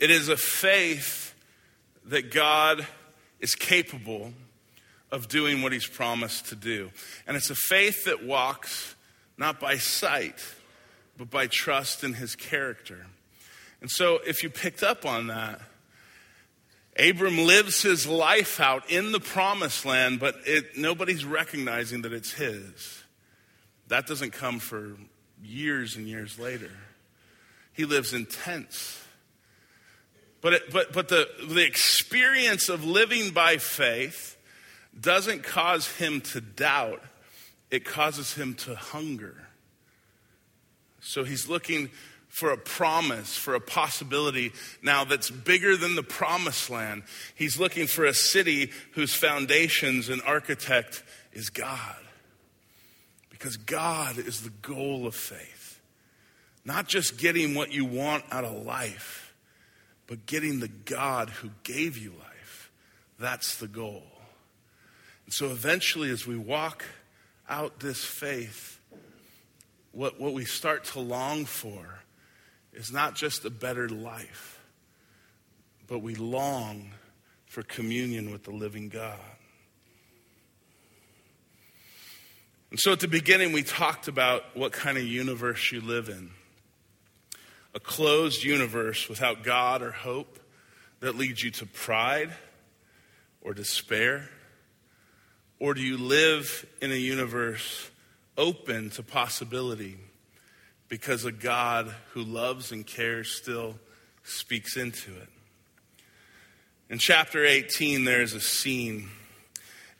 It 0.00 0.10
is 0.10 0.28
a 0.28 0.36
faith 0.36 1.36
that 2.06 2.32
God 2.32 2.84
is 3.38 3.54
capable 3.54 4.32
of 5.12 5.28
doing 5.28 5.62
what 5.62 5.72
he's 5.72 5.86
promised 5.86 6.46
to 6.46 6.54
do. 6.54 6.90
And 7.26 7.36
it's 7.36 7.50
a 7.50 7.54
faith 7.54 8.04
that 8.04 8.24
walks 8.24 8.94
not 9.36 9.58
by 9.58 9.76
sight, 9.78 10.38
but 11.16 11.30
by 11.30 11.46
trust 11.46 12.04
in 12.04 12.14
his 12.14 12.36
character. 12.36 13.06
And 13.80 13.90
so, 13.90 14.20
if 14.26 14.42
you 14.42 14.50
picked 14.50 14.82
up 14.82 15.06
on 15.06 15.28
that, 15.28 15.60
Abram 16.98 17.38
lives 17.38 17.82
his 17.82 18.06
life 18.06 18.60
out 18.60 18.90
in 18.90 19.12
the 19.12 19.20
promised 19.20 19.86
land, 19.86 20.20
but 20.20 20.36
it, 20.44 20.76
nobody's 20.76 21.24
recognizing 21.24 22.02
that 22.02 22.12
it's 22.12 22.32
his. 22.32 23.02
That 23.88 24.06
doesn't 24.06 24.32
come 24.32 24.58
for 24.58 24.96
years 25.42 25.96
and 25.96 26.06
years 26.06 26.38
later. 26.38 26.70
He 27.72 27.84
lives 27.84 28.12
in 28.12 28.26
tents. 28.26 29.02
But, 30.42 30.54
it, 30.54 30.72
but, 30.72 30.92
but 30.92 31.08
the, 31.08 31.28
the 31.48 31.64
experience 31.64 32.68
of 32.68 32.84
living 32.84 33.30
by 33.30 33.56
faith 33.58 34.36
doesn't 35.00 35.42
cause 35.42 35.86
him 35.86 36.20
to 36.20 36.40
doubt, 36.40 37.02
it 37.70 37.84
causes 37.84 38.34
him 38.34 38.54
to 38.54 38.74
hunger. 38.74 39.46
So 41.00 41.24
he's 41.24 41.48
looking 41.48 41.90
for 42.28 42.52
a 42.52 42.56
promise, 42.56 43.36
for 43.36 43.54
a 43.54 43.60
possibility 43.60 44.52
now 44.82 45.04
that's 45.04 45.30
bigger 45.30 45.76
than 45.76 45.96
the 45.96 46.02
promised 46.02 46.70
land. 46.70 47.02
He's 47.34 47.58
looking 47.58 47.86
for 47.86 48.04
a 48.04 48.14
city 48.14 48.70
whose 48.92 49.12
foundations 49.12 50.08
and 50.08 50.22
architect 50.22 51.02
is 51.32 51.50
God. 51.50 51.96
Because 53.30 53.56
God 53.56 54.18
is 54.18 54.42
the 54.42 54.52
goal 54.62 55.06
of 55.06 55.14
faith. 55.14 55.80
Not 56.64 56.86
just 56.86 57.18
getting 57.18 57.54
what 57.54 57.72
you 57.72 57.84
want 57.84 58.24
out 58.30 58.44
of 58.44 58.64
life, 58.64 59.34
but 60.06 60.26
getting 60.26 60.60
the 60.60 60.68
God 60.68 61.30
who 61.30 61.50
gave 61.62 61.96
you 61.96 62.10
life. 62.10 62.70
That's 63.18 63.56
the 63.56 63.68
goal. 63.68 64.04
And 65.30 65.34
so 65.36 65.46
eventually, 65.46 66.10
as 66.10 66.26
we 66.26 66.36
walk 66.36 66.84
out 67.48 67.78
this 67.78 68.04
faith, 68.04 68.80
what, 69.92 70.18
what 70.18 70.34
we 70.34 70.44
start 70.44 70.82
to 70.86 70.98
long 70.98 71.44
for 71.44 72.00
is 72.72 72.90
not 72.90 73.14
just 73.14 73.44
a 73.44 73.50
better 73.50 73.88
life, 73.88 74.60
but 75.86 76.00
we 76.00 76.16
long 76.16 76.90
for 77.46 77.62
communion 77.62 78.32
with 78.32 78.42
the 78.42 78.50
living 78.50 78.88
God. 78.88 79.20
And 82.72 82.80
so 82.80 82.90
at 82.90 82.98
the 82.98 83.06
beginning, 83.06 83.52
we 83.52 83.62
talked 83.62 84.08
about 84.08 84.56
what 84.56 84.72
kind 84.72 84.98
of 84.98 85.04
universe 85.04 85.70
you 85.70 85.80
live 85.80 86.08
in 86.08 86.32
a 87.72 87.78
closed 87.78 88.42
universe 88.42 89.08
without 89.08 89.44
God 89.44 89.80
or 89.80 89.92
hope 89.92 90.40
that 90.98 91.14
leads 91.14 91.40
you 91.44 91.52
to 91.52 91.66
pride 91.66 92.32
or 93.42 93.54
despair? 93.54 94.28
Or 95.60 95.74
do 95.74 95.82
you 95.82 95.96
live 95.96 96.66
in 96.82 96.90
a 96.90 96.96
universe 96.96 97.90
open 98.36 98.90
to 98.90 99.02
possibility 99.02 99.98
because 100.88 101.24
a 101.24 101.32
God 101.32 101.94
who 102.12 102.22
loves 102.22 102.72
and 102.72 102.86
cares 102.86 103.30
still 103.30 103.76
speaks 104.24 104.76
into 104.76 105.12
it. 105.12 105.28
In 106.88 106.98
chapter 106.98 107.44
18, 107.44 108.04
there's 108.04 108.34
a 108.34 108.40
scene. 108.40 109.08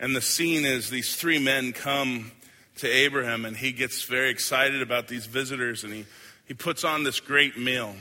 And 0.00 0.16
the 0.16 0.22
scene 0.22 0.64
is 0.64 0.90
these 0.90 1.14
three 1.14 1.38
men 1.38 1.72
come 1.72 2.32
to 2.78 2.88
Abraham, 2.88 3.44
and 3.44 3.56
he 3.56 3.72
gets 3.72 4.04
very 4.04 4.30
excited 4.30 4.82
about 4.82 5.06
these 5.06 5.26
visitors, 5.26 5.84
and 5.84 5.92
he, 5.92 6.06
he 6.46 6.54
puts 6.54 6.82
on 6.82 7.04
this 7.04 7.20
great 7.20 7.58
meal. 7.58 7.94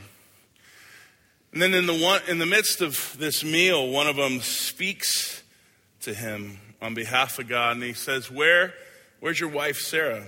And 1.51 1.61
then 1.61 1.73
in 1.73 1.85
the, 1.85 1.97
one, 1.97 2.21
in 2.27 2.39
the 2.39 2.45
midst 2.45 2.81
of 2.81 3.15
this 3.19 3.43
meal, 3.43 3.89
one 3.89 4.07
of 4.07 4.15
them 4.15 4.39
speaks 4.39 5.43
to 6.01 6.13
him 6.13 6.59
on 6.81 6.93
behalf 6.93 7.39
of 7.39 7.47
God, 7.47 7.75
and 7.75 7.83
he 7.83 7.93
says, 7.93 8.31
Where 8.31 8.73
Where's 9.19 9.39
your 9.39 9.49
wife, 9.49 9.77
Sarah? 9.77 10.23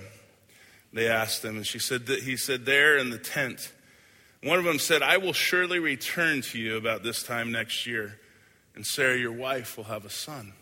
They 0.92 1.08
asked 1.08 1.44
him, 1.44 1.56
and 1.56 1.66
she 1.66 1.78
said 1.78 2.06
that 2.06 2.22
he 2.22 2.36
said, 2.36 2.66
There 2.66 2.98
in 2.98 3.10
the 3.10 3.18
tent. 3.18 3.72
One 4.42 4.58
of 4.58 4.64
them 4.64 4.78
said, 4.78 5.02
I 5.02 5.16
will 5.16 5.32
surely 5.32 5.78
return 5.78 6.42
to 6.42 6.58
you 6.58 6.76
about 6.76 7.02
this 7.02 7.22
time 7.22 7.52
next 7.52 7.86
year, 7.86 8.18
and 8.74 8.86
Sarah, 8.86 9.16
your 9.16 9.32
wife, 9.32 9.76
will 9.76 9.84
have 9.84 10.04
a 10.04 10.10
son. 10.10 10.52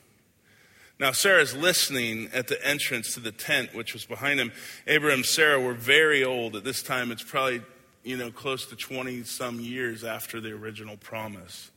Now, 1.01 1.13
Sarah's 1.13 1.57
listening 1.57 2.29
at 2.35 2.47
the 2.47 2.65
entrance 2.65 3.15
to 3.15 3.21
the 3.21 3.33
tent, 3.33 3.75
which 3.75 3.95
was 3.95 4.05
behind 4.05 4.39
him. 4.39 4.53
Abraham 4.87 5.21
and 5.21 5.27
Sarah 5.27 5.59
were 5.59 5.73
very 5.73 6.23
old. 6.23 6.55
At 6.55 6.63
this 6.63 6.83
time, 6.83 7.11
it's 7.11 7.23
probably, 7.23 7.63
you 8.05 8.19
know, 8.19 8.31
close 8.31 8.67
to 8.67 8.77
20 8.77 9.25
some 9.25 9.61
years 9.61 10.05
after 10.05 10.43
the 10.43 10.53
original 10.53 10.99
promise. 10.99 11.71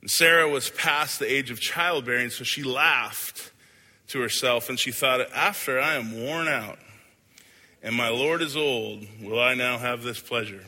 And 0.00 0.10
Sarah 0.10 0.48
was 0.48 0.70
past 0.70 1.18
the 1.18 1.30
age 1.30 1.50
of 1.50 1.60
childbearing, 1.60 2.30
so 2.30 2.44
she 2.44 2.62
laughed 2.62 3.52
to 4.08 4.20
herself, 4.20 4.68
and 4.68 4.78
she 4.78 4.92
thought, 4.92 5.20
After 5.32 5.80
I 5.80 5.94
am 5.94 6.24
worn 6.24 6.48
out 6.48 6.78
and 7.82 7.94
my 7.94 8.08
Lord 8.08 8.42
is 8.42 8.56
old, 8.56 9.06
will 9.22 9.40
I 9.40 9.54
now 9.54 9.78
have 9.78 10.02
this 10.02 10.20
pleasure? 10.20 10.64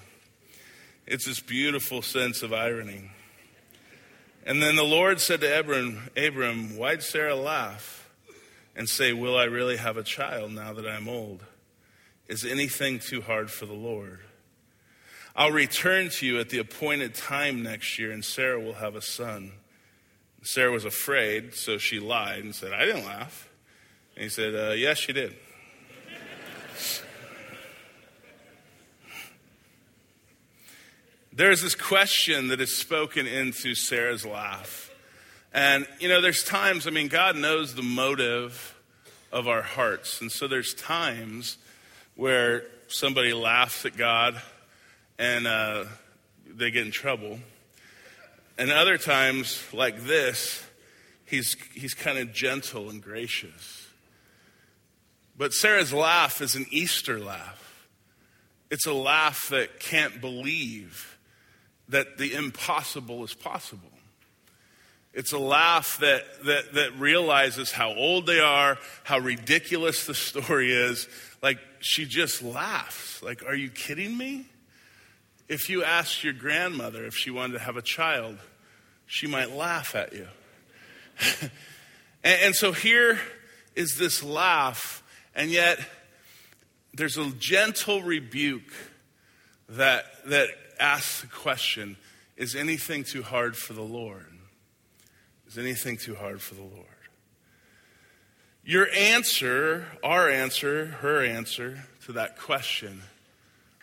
It's 1.07 1.27
this 1.27 1.40
beautiful 1.40 2.03
sense 2.03 2.43
of 2.43 2.53
irony. 2.53 3.11
And 4.47 4.62
then 4.62 4.77
the 4.77 4.85
Lord 4.85 5.21
said 5.21 5.40
to 5.40 5.59
Abram, 5.59 6.11
Abram, 6.16 6.77
why'd 6.77 7.03
Sarah 7.03 7.35
laugh 7.35 8.09
and 8.77 8.88
say, 8.88 9.12
Will 9.12 9.37
I 9.37 9.45
really 9.45 9.77
have 9.77 9.97
a 9.97 10.03
child 10.03 10.53
now 10.53 10.73
that 10.73 10.87
I'm 10.87 11.09
old? 11.09 11.45
Is 12.29 12.45
anything 12.45 13.01
too 13.01 13.21
hard 13.21 13.51
for 13.51 13.66
the 13.66 13.75
Lord? 13.75 14.21
I'll 15.37 15.53
return 15.53 16.11
to 16.11 16.27
you 16.27 16.40
at 16.40 16.49
the 16.49 16.59
appointed 16.59 17.14
time 17.14 17.62
next 17.62 17.99
year, 17.99 18.11
and 18.11 18.25
Sarah 18.25 18.61
will 18.61 18.75
have 18.75 18.97
a 18.97 19.03
son. 19.03 19.53
Sarah 20.43 20.73
was 20.73 20.85
afraid, 20.85 21.55
so 21.55 21.79
she 21.79 22.01
lied 22.01 22.43
and 22.43 22.55
said, 22.55 22.73
I 22.73 22.85
didn't 22.85 23.05
laugh. 23.05 23.49
And 24.16 24.25
he 24.25 24.29
said, 24.29 24.55
uh, 24.55 24.73
Yes, 24.73 25.07
you 25.07 25.14
did. 25.14 25.35
There's 31.33 31.62
this 31.62 31.77
question 31.77 32.49
that 32.49 32.61
is 32.61 32.75
spoken 32.75 33.27
into 33.27 33.75
Sarah's 33.75 34.27
laugh. 34.27 34.90
And, 35.53 35.87
you 36.01 36.09
know, 36.09 36.21
there's 36.21 36.45
times, 36.45 36.87
I 36.87 36.90
mean, 36.90 37.09
God 37.09 37.37
knows 37.37 37.75
the 37.75 37.83
motive 37.83 38.75
of 39.31 39.47
our 39.47 39.62
hearts. 39.62 40.21
And 40.21 40.31
so 40.31 40.49
there's 40.49 40.75
times 40.75 41.57
where 42.16 42.64
somebody 42.88 43.33
laughs 43.33 43.87
at 43.87 43.97
God 43.97 44.43
and 45.20 45.46
uh, 45.46 45.85
they 46.46 46.70
get 46.70 46.87
in 46.87 46.90
trouble. 46.90 47.38
And 48.56 48.72
other 48.72 48.96
times, 48.96 49.62
like 49.72 50.00
this, 50.04 50.64
he's, 51.26 51.56
he's 51.74 51.92
kind 51.92 52.18
of 52.18 52.33
gentle 52.33 52.88
and 52.88 53.02
gracious. 53.02 53.87
But 55.37 55.52
Sarah's 55.52 55.92
laugh 55.92 56.40
is 56.40 56.56
an 56.56 56.64
Easter 56.70 57.20
laugh. 57.20 57.87
It's 58.70 58.87
a 58.87 58.94
laugh 58.94 59.48
that 59.50 59.78
can't 59.78 60.22
believe 60.22 61.18
that 61.90 62.16
the 62.16 62.35
impossible 62.35 63.22
is 63.22 63.35
possible. 63.35 63.90
It's 65.12 65.33
a 65.33 65.38
laugh 65.38 65.98
that, 65.98 66.22
that, 66.44 66.74
that 66.74 66.98
realizes 66.98 67.72
how 67.72 67.92
old 67.94 68.26
they 68.26 68.40
are, 68.40 68.78
how 69.02 69.18
ridiculous 69.18 70.06
the 70.06 70.14
story 70.14 70.72
is. 70.72 71.09
Like, 71.42 71.59
she 71.80 72.06
just 72.06 72.42
laughs. 72.42 73.22
Like, 73.22 73.44
are 73.44 73.56
you 73.56 73.68
kidding 73.68 74.16
me? 74.16 74.46
If 75.50 75.68
you 75.68 75.82
asked 75.82 76.22
your 76.22 76.32
grandmother 76.32 77.04
if 77.04 77.16
she 77.16 77.32
wanted 77.32 77.54
to 77.54 77.58
have 77.58 77.76
a 77.76 77.82
child, 77.82 78.38
she 79.04 79.26
might 79.26 79.50
laugh 79.50 79.96
at 79.96 80.12
you. 80.12 80.28
and, 82.22 82.40
and 82.40 82.54
so 82.54 82.70
here 82.70 83.18
is 83.74 83.96
this 83.96 84.22
laugh, 84.22 85.02
and 85.34 85.50
yet 85.50 85.80
there's 86.94 87.18
a 87.18 87.32
gentle 87.32 88.00
rebuke 88.00 88.72
that, 89.70 90.04
that 90.26 90.50
asks 90.78 91.22
the 91.22 91.26
question 91.26 91.96
Is 92.36 92.54
anything 92.54 93.02
too 93.02 93.24
hard 93.24 93.56
for 93.56 93.72
the 93.72 93.82
Lord? 93.82 94.26
Is 95.48 95.58
anything 95.58 95.96
too 95.96 96.14
hard 96.14 96.40
for 96.40 96.54
the 96.54 96.62
Lord? 96.62 96.86
Your 98.64 98.86
answer, 98.96 99.88
our 100.04 100.30
answer, 100.30 100.86
her 101.00 101.24
answer 101.24 101.86
to 102.04 102.12
that 102.12 102.38
question 102.38 103.02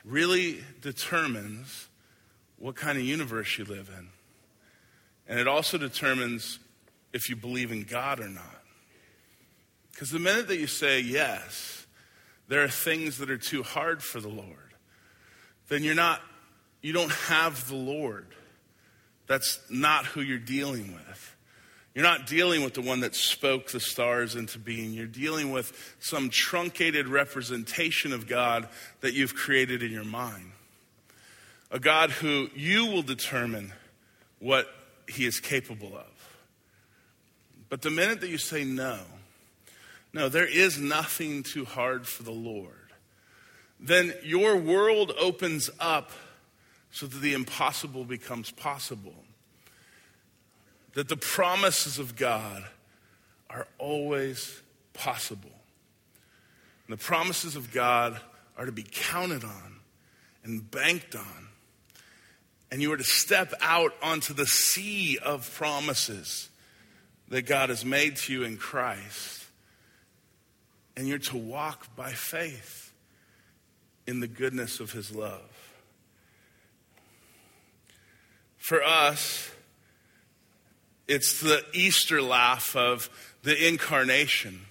really 0.07 0.63
determines 0.81 1.87
what 2.57 2.75
kind 2.75 2.97
of 2.97 3.03
universe 3.03 3.57
you 3.57 3.65
live 3.65 3.91
in. 3.97 4.07
And 5.27 5.39
it 5.39 5.47
also 5.47 5.77
determines 5.77 6.59
if 7.13 7.29
you 7.29 7.35
believe 7.35 7.71
in 7.71 7.83
God 7.83 8.19
or 8.19 8.29
not. 8.29 8.61
Because 9.91 10.11
the 10.11 10.19
minute 10.19 10.47
that 10.47 10.57
you 10.57 10.67
say 10.67 10.99
yes, 10.99 11.85
there 12.47 12.63
are 12.63 12.69
things 12.69 13.17
that 13.17 13.29
are 13.29 13.37
too 13.37 13.63
hard 13.63 14.01
for 14.01 14.19
the 14.19 14.29
Lord, 14.29 14.73
then 15.67 15.83
you're 15.83 15.95
not, 15.95 16.21
you 16.81 16.93
don't 16.93 17.11
have 17.11 17.67
the 17.67 17.75
Lord. 17.75 18.27
That's 19.27 19.59
not 19.69 20.05
who 20.05 20.21
you're 20.21 20.37
dealing 20.37 20.93
with. 20.93 21.35
You're 21.97 22.05
not 22.05 22.27
dealing 22.27 22.63
with 22.63 22.75
the 22.75 22.83
one 22.83 22.99
that 22.99 23.15
spoke 23.15 23.71
the 23.71 23.79
stars 23.79 24.35
into 24.35 24.59
being. 24.59 24.93
You're 24.93 25.07
dealing 25.07 25.49
with 25.49 25.95
some 25.99 26.29
truncated 26.29 27.07
representation 27.07 28.13
of 28.13 28.27
God 28.27 28.69
that 29.01 29.15
you've 29.15 29.33
created 29.33 29.81
in 29.81 29.91
your 29.91 30.03
mind. 30.03 30.51
A 31.71 31.79
God 31.79 32.11
who 32.11 32.51
you 32.53 32.85
will 32.85 33.01
determine 33.01 33.73
what 34.37 34.67
he 35.09 35.25
is 35.25 35.39
capable 35.39 35.97
of. 35.97 36.37
But 37.67 37.81
the 37.81 37.89
minute 37.89 38.21
that 38.21 38.29
you 38.29 38.37
say 38.37 38.63
no, 38.63 38.99
no, 40.13 40.29
there 40.29 40.45
is 40.45 40.77
nothing 40.77 41.41
too 41.41 41.65
hard 41.65 42.05
for 42.05 42.21
the 42.21 42.29
Lord, 42.29 42.93
then 43.79 44.13
your 44.23 44.55
world 44.55 45.13
opens 45.19 45.71
up 45.79 46.11
so 46.91 47.07
that 47.07 47.21
the 47.21 47.33
impossible 47.33 48.05
becomes 48.05 48.51
possible. 48.51 49.15
That 50.97 51.09
the 51.09 51.15
promises 51.15 51.99
of 51.99 52.15
God 52.15 52.63
are 53.51 53.67
always 53.77 54.63
possible. 54.93 55.51
And 56.87 56.97
the 56.97 57.03
promises 57.03 57.55
of 57.55 57.71
God 57.71 58.19
are 58.57 58.65
to 58.65 58.71
be 58.71 58.83
counted 58.83 59.43
on 59.43 59.75
and 60.43 60.71
banked 60.71 61.15
on. 61.15 61.49
And 62.71 62.81
you 62.81 62.91
are 62.93 62.97
to 62.97 63.03
step 63.03 63.53
out 63.61 63.93
onto 64.01 64.33
the 64.33 64.47
sea 64.47 65.19
of 65.19 65.53
promises 65.53 66.49
that 67.27 67.43
God 67.43 67.69
has 67.69 67.85
made 67.85 68.15
to 68.15 68.33
you 68.33 68.43
in 68.43 68.57
Christ. 68.57 69.45
And 70.95 71.07
you're 71.07 71.19
to 71.19 71.37
walk 71.37 71.95
by 71.95 72.09
faith 72.09 72.91
in 74.07 74.19
the 74.19 74.27
goodness 74.27 74.79
of 74.79 74.93
his 74.93 75.13
love. 75.13 75.77
For 78.57 78.81
us, 78.81 79.51
it's 81.07 81.39
the 81.39 81.63
Easter 81.73 82.21
laugh 82.21 82.75
of 82.75 83.09
the 83.43 83.67
incarnation. 83.67 84.61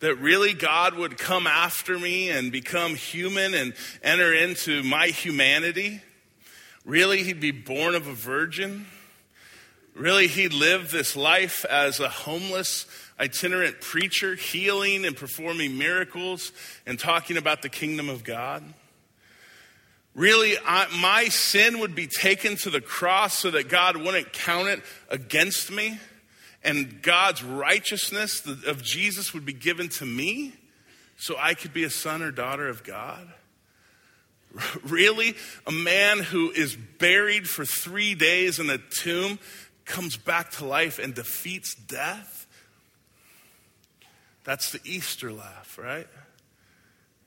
That 0.00 0.16
really 0.16 0.52
God 0.52 0.94
would 0.94 1.16
come 1.16 1.46
after 1.46 1.98
me 1.98 2.28
and 2.28 2.52
become 2.52 2.94
human 2.94 3.54
and 3.54 3.74
enter 4.02 4.32
into 4.32 4.82
my 4.82 5.06
humanity. 5.06 6.02
Really, 6.84 7.22
he'd 7.22 7.40
be 7.40 7.50
born 7.50 7.94
of 7.94 8.06
a 8.06 8.12
virgin. 8.12 8.86
Really, 9.94 10.26
he 10.26 10.48
lived 10.48 10.92
this 10.92 11.16
life 11.16 11.64
as 11.64 11.98
a 11.98 12.10
homeless, 12.10 12.86
itinerant 13.18 13.80
preacher, 13.80 14.34
healing 14.34 15.06
and 15.06 15.16
performing 15.16 15.78
miracles 15.78 16.52
and 16.84 16.98
talking 16.98 17.38
about 17.38 17.62
the 17.62 17.70
kingdom 17.70 18.10
of 18.10 18.22
God. 18.22 18.62
Really, 20.16 20.56
I, 20.64 20.86
my 20.98 21.28
sin 21.28 21.78
would 21.80 21.94
be 21.94 22.06
taken 22.06 22.56
to 22.56 22.70
the 22.70 22.80
cross 22.80 23.38
so 23.38 23.50
that 23.50 23.68
God 23.68 23.98
wouldn't 23.98 24.32
count 24.32 24.68
it 24.68 24.82
against 25.10 25.70
me, 25.70 26.00
and 26.64 27.02
God's 27.02 27.44
righteousness 27.44 28.46
of 28.46 28.82
Jesus 28.82 29.34
would 29.34 29.44
be 29.44 29.52
given 29.52 29.90
to 29.90 30.06
me 30.06 30.54
so 31.18 31.36
I 31.38 31.52
could 31.52 31.74
be 31.74 31.84
a 31.84 31.90
son 31.90 32.22
or 32.22 32.30
daughter 32.30 32.66
of 32.66 32.82
God. 32.82 33.28
Really, 34.84 35.34
a 35.66 35.72
man 35.72 36.18
who 36.18 36.50
is 36.50 36.76
buried 36.76 37.46
for 37.46 37.66
three 37.66 38.14
days 38.14 38.58
in 38.58 38.70
a 38.70 38.78
tomb 38.78 39.38
comes 39.84 40.16
back 40.16 40.50
to 40.52 40.64
life 40.64 40.98
and 40.98 41.14
defeats 41.14 41.74
death. 41.74 42.46
That's 44.44 44.72
the 44.72 44.80
Easter 44.82 45.30
laugh, 45.30 45.78
right? 45.78 46.06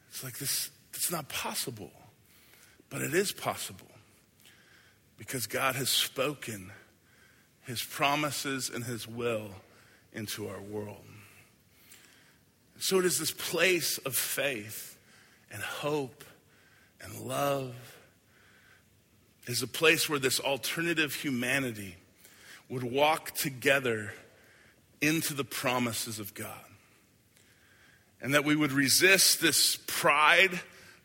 It's 0.10 0.24
like 0.24 0.40
this, 0.40 0.72
it's 0.96 1.12
not 1.12 1.30
possible. 1.30 1.92
But 2.90 3.02
it 3.02 3.14
is 3.14 3.32
possible 3.32 3.88
because 5.18 5.48
God 5.48 5.76
has 5.76 5.90
spoken 5.90 6.72
his 7.66 7.84
promises 7.84 8.72
and 8.74 8.84
his 8.84 9.08
will 9.08 9.50
into 10.14 10.48
our 10.48 10.62
world. 10.62 11.06
So 12.80 13.00
it 13.00 13.06
is 13.06 13.20
this 13.20 13.32
place 13.32 13.98
of 14.00 14.16
faith 14.16 14.98
and 15.52 15.62
hope 15.62 16.24
and 17.02 17.22
love 17.22 17.76
is 19.46 19.62
a 19.62 19.68
place 19.68 20.10
where 20.10 20.20
this 20.20 20.40
alternative 20.40 21.14
humanity 21.14 21.96
would 22.70 22.84
walk 22.84 23.32
together 23.32 24.14
into 25.02 25.34
the 25.34 25.44
promises 25.44 26.20
of 26.20 26.34
God. 26.34 26.54
And 28.22 28.34
that 28.34 28.46
we 28.46 28.56
would 28.56 28.72
resist 28.72 29.42
this 29.42 29.78
pride 29.88 30.60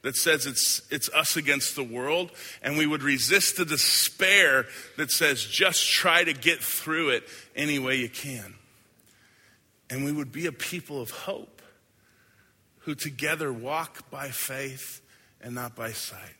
that 0.04 0.16
says 0.16 0.44
it's, 0.44 0.82
it's 0.90 1.08
us 1.14 1.34
against 1.34 1.76
the 1.76 1.82
world, 1.82 2.30
and 2.62 2.76
we 2.76 2.86
would 2.86 3.02
resist 3.02 3.56
the 3.56 3.64
despair 3.64 4.66
that 4.98 5.10
says 5.10 5.42
just 5.42 5.90
try 5.90 6.22
to 6.22 6.34
get 6.34 6.62
through 6.62 7.08
it 7.08 7.24
any 7.56 7.78
way 7.78 7.96
you 7.96 8.10
can. 8.10 8.54
And 9.88 10.04
we 10.04 10.12
would 10.12 10.30
be 10.30 10.44
a 10.44 10.52
people 10.52 11.00
of 11.00 11.10
hope 11.10 11.62
who 12.80 12.94
together 12.94 13.50
walk 13.50 14.10
by 14.10 14.28
faith 14.28 15.00
and 15.40 15.54
not 15.54 15.74
by 15.74 15.92
sight, 15.92 16.36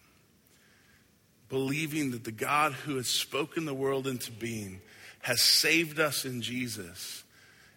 believing 1.48 2.10
that 2.10 2.24
the 2.24 2.32
God 2.32 2.72
who 2.72 2.96
has 2.96 3.08
spoken 3.08 3.64
the 3.64 3.72
world 3.72 4.06
into 4.06 4.30
being 4.30 4.82
has 5.22 5.40
saved 5.40 5.98
us 5.98 6.26
in 6.26 6.42
Jesus 6.42 7.24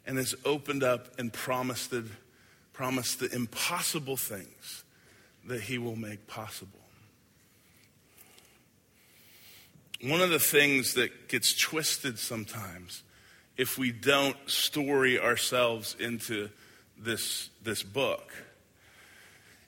and 0.06 0.18
has 0.18 0.36
opened 0.44 0.84
up 0.84 1.18
and 1.18 1.32
promised 1.32 1.92
the, 1.92 2.04
promised 2.74 3.22
the 3.22 3.34
impossible 3.34 4.18
things 4.18 4.84
that 5.48 5.62
he 5.62 5.78
will 5.78 5.96
make 5.96 6.28
possible. 6.28 6.80
One 10.04 10.22
of 10.22 10.30
the 10.30 10.40
things 10.40 10.94
that 10.94 11.28
gets 11.28 11.58
twisted 11.58 12.20
sometimes 12.20 13.04
if 13.58 13.78
we 13.78 13.92
don't 13.92 14.38
story 14.46 15.20
ourselves 15.20 15.96
into 16.00 16.50
this, 17.00 17.50
this 17.64 17.82
book 17.82 18.32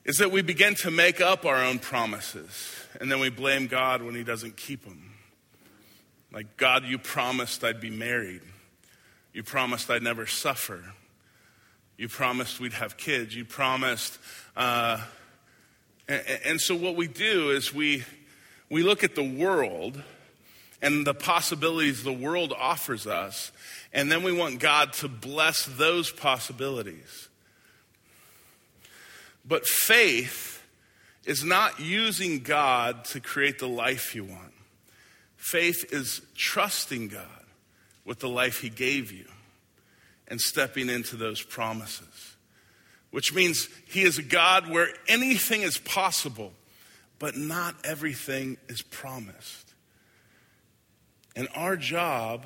is 0.05 0.19
that 0.19 0.31
we 0.31 0.43
begin 0.43 0.75
to 0.75 0.91
make 0.91 1.19
up 1.19 1.45
our 1.45 1.63
own 1.63 1.79
promises 1.79 2.75
and 3.01 3.11
then 3.11 3.19
we 3.19 3.29
blame 3.29 3.65
God 3.65 4.03
when 4.03 4.13
he 4.13 4.23
doesn't 4.23 4.55
keep 4.55 4.83
them. 4.85 5.13
Like, 6.31 6.57
God, 6.57 6.85
you 6.85 6.99
promised 6.99 7.63
I'd 7.63 7.81
be 7.81 7.89
married. 7.89 8.41
You 9.33 9.43
promised 9.43 9.89
I'd 9.89 10.03
never 10.03 10.27
suffer. 10.27 10.83
You 11.97 12.07
promised 12.07 12.59
we'd 12.59 12.73
have 12.73 12.97
kids. 12.97 13.35
You 13.35 13.45
promised. 13.45 14.19
Uh, 14.55 15.01
and, 16.09 16.39
and 16.43 16.61
so, 16.61 16.75
what 16.75 16.95
we 16.95 17.07
do 17.07 17.51
is 17.51 17.73
we, 17.73 18.03
we 18.69 18.83
look 18.83 19.03
at 19.03 19.15
the 19.15 19.23
world 19.23 20.01
and 20.81 21.05
the 21.05 21.13
possibilities 21.13 22.03
the 22.03 22.11
world 22.11 22.53
offers 22.57 23.05
us, 23.07 23.51
and 23.93 24.11
then 24.11 24.23
we 24.23 24.31
want 24.31 24.59
God 24.59 24.93
to 24.93 25.07
bless 25.07 25.65
those 25.65 26.11
possibilities. 26.11 27.29
But 29.45 29.65
faith 29.65 30.63
is 31.25 31.43
not 31.43 31.79
using 31.79 32.39
God 32.39 33.05
to 33.05 33.19
create 33.19 33.59
the 33.59 33.67
life 33.67 34.15
you 34.15 34.23
want. 34.23 34.53
Faith 35.37 35.93
is 35.93 36.21
trusting 36.35 37.09
God 37.09 37.45
with 38.03 38.19
the 38.19 38.29
life 38.29 38.61
He 38.61 38.69
gave 38.69 39.11
you 39.11 39.25
and 40.27 40.39
stepping 40.39 40.89
into 40.89 41.15
those 41.15 41.41
promises, 41.41 42.07
which 43.11 43.33
means 43.33 43.67
He 43.87 44.03
is 44.03 44.17
a 44.17 44.23
God 44.23 44.69
where 44.69 44.89
anything 45.07 45.61
is 45.61 45.77
possible, 45.77 46.53
but 47.17 47.35
not 47.35 47.75
everything 47.83 48.57
is 48.67 48.81
promised. 48.81 49.73
And 51.35 51.47
our 51.55 51.75
job 51.75 52.45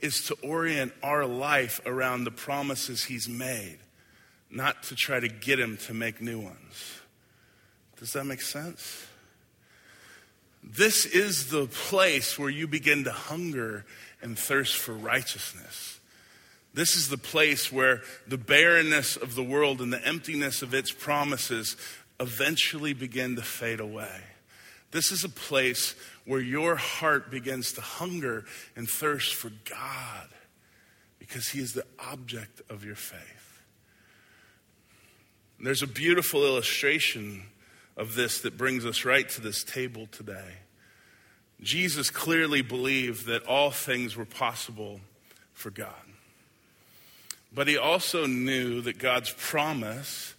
is 0.00 0.24
to 0.26 0.34
orient 0.42 0.92
our 1.02 1.24
life 1.26 1.80
around 1.86 2.24
the 2.24 2.30
promises 2.30 3.04
He's 3.04 3.28
made, 3.28 3.78
not 4.50 4.82
to 4.84 4.96
try 4.96 5.20
to 5.20 5.28
get 5.28 5.58
Him 5.58 5.76
to 5.78 5.94
make 5.94 6.20
new 6.20 6.40
ones. 6.40 7.00
Does 7.98 8.12
that 8.14 8.24
make 8.24 8.40
sense? 8.40 9.06
This 10.62 11.06
is 11.06 11.50
the 11.50 11.66
place 11.66 12.38
where 12.38 12.50
you 12.50 12.66
begin 12.66 13.04
to 13.04 13.12
hunger 13.12 13.84
and 14.20 14.38
thirst 14.38 14.76
for 14.76 14.92
righteousness. 14.92 15.91
This 16.74 16.96
is 16.96 17.08
the 17.08 17.18
place 17.18 17.70
where 17.70 18.00
the 18.26 18.38
barrenness 18.38 19.16
of 19.16 19.34
the 19.34 19.42
world 19.42 19.80
and 19.80 19.92
the 19.92 20.06
emptiness 20.06 20.62
of 20.62 20.72
its 20.72 20.90
promises 20.90 21.76
eventually 22.18 22.94
begin 22.94 23.36
to 23.36 23.42
fade 23.42 23.80
away. 23.80 24.20
This 24.90 25.10
is 25.10 25.24
a 25.24 25.28
place 25.28 25.94
where 26.24 26.40
your 26.40 26.76
heart 26.76 27.30
begins 27.30 27.72
to 27.72 27.80
hunger 27.80 28.44
and 28.76 28.88
thirst 28.88 29.34
for 29.34 29.50
God 29.68 30.28
because 31.18 31.48
He 31.48 31.60
is 31.60 31.72
the 31.72 31.86
object 31.98 32.62
of 32.70 32.84
your 32.84 32.94
faith. 32.94 33.62
And 35.58 35.66
there's 35.66 35.82
a 35.82 35.86
beautiful 35.86 36.44
illustration 36.44 37.44
of 37.96 38.14
this 38.14 38.40
that 38.40 38.56
brings 38.56 38.84
us 38.84 39.04
right 39.04 39.28
to 39.30 39.40
this 39.40 39.64
table 39.64 40.08
today. 40.10 40.58
Jesus 41.60 42.10
clearly 42.10 42.62
believed 42.62 43.26
that 43.26 43.46
all 43.46 43.70
things 43.70 44.16
were 44.16 44.24
possible 44.24 45.00
for 45.52 45.70
God. 45.70 45.94
But 47.54 47.68
he 47.68 47.76
also 47.76 48.26
knew 48.26 48.80
that 48.82 48.98
God's 48.98 49.30
promise 49.30 50.34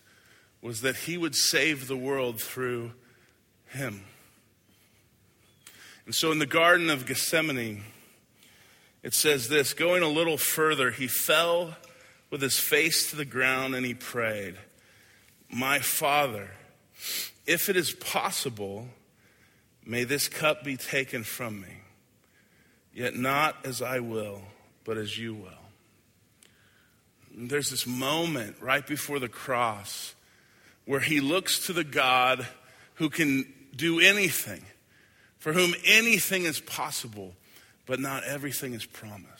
was 0.61 0.81
that 0.81 0.95
he 0.95 1.17
would 1.17 1.35
save 1.35 1.87
the 1.87 1.97
world 1.97 2.41
through 2.41 2.93
him. 3.67 4.03
And 6.05 6.15
so 6.15 6.31
in 6.31 6.39
the 6.39 6.45
Garden 6.45 6.89
of 6.89 7.05
Gethsemane, 7.05 7.83
it 9.03 9.13
says 9.13 9.49
this 9.49 9.73
going 9.73 10.01
a 10.01 10.07
little 10.07 10.37
further, 10.37 10.91
he 10.91 11.07
fell 11.07 11.75
with 12.29 12.41
his 12.41 12.57
face 12.57 13.09
to 13.09 13.15
the 13.15 13.25
ground 13.25 13.75
and 13.75 13.85
he 13.85 13.93
prayed, 13.93 14.55
My 15.49 15.79
Father, 15.79 16.51
if 17.45 17.69
it 17.69 17.75
is 17.75 17.91
possible, 17.91 18.87
may 19.85 20.03
this 20.03 20.29
cup 20.29 20.63
be 20.63 20.77
taken 20.77 21.23
from 21.23 21.61
me, 21.61 21.81
yet 22.93 23.15
not 23.15 23.65
as 23.65 23.81
I 23.81 23.99
will, 23.99 24.41
but 24.83 24.97
as 24.97 25.17
you 25.17 25.35
will. 25.35 25.62
And 27.35 27.49
there's 27.49 27.69
this 27.69 27.87
moment 27.87 28.57
right 28.61 28.85
before 28.85 29.19
the 29.19 29.29
cross 29.29 30.13
where 30.85 30.99
he 30.99 31.19
looks 31.19 31.67
to 31.67 31.73
the 31.73 31.83
God 31.83 32.45
who 32.95 33.09
can 33.09 33.51
do 33.75 33.99
anything, 33.99 34.63
for 35.39 35.53
whom 35.53 35.73
anything 35.85 36.43
is 36.43 36.59
possible, 36.59 37.33
but 37.85 37.99
not 37.99 38.23
everything 38.23 38.73
is 38.73 38.85
promised. 38.85 39.32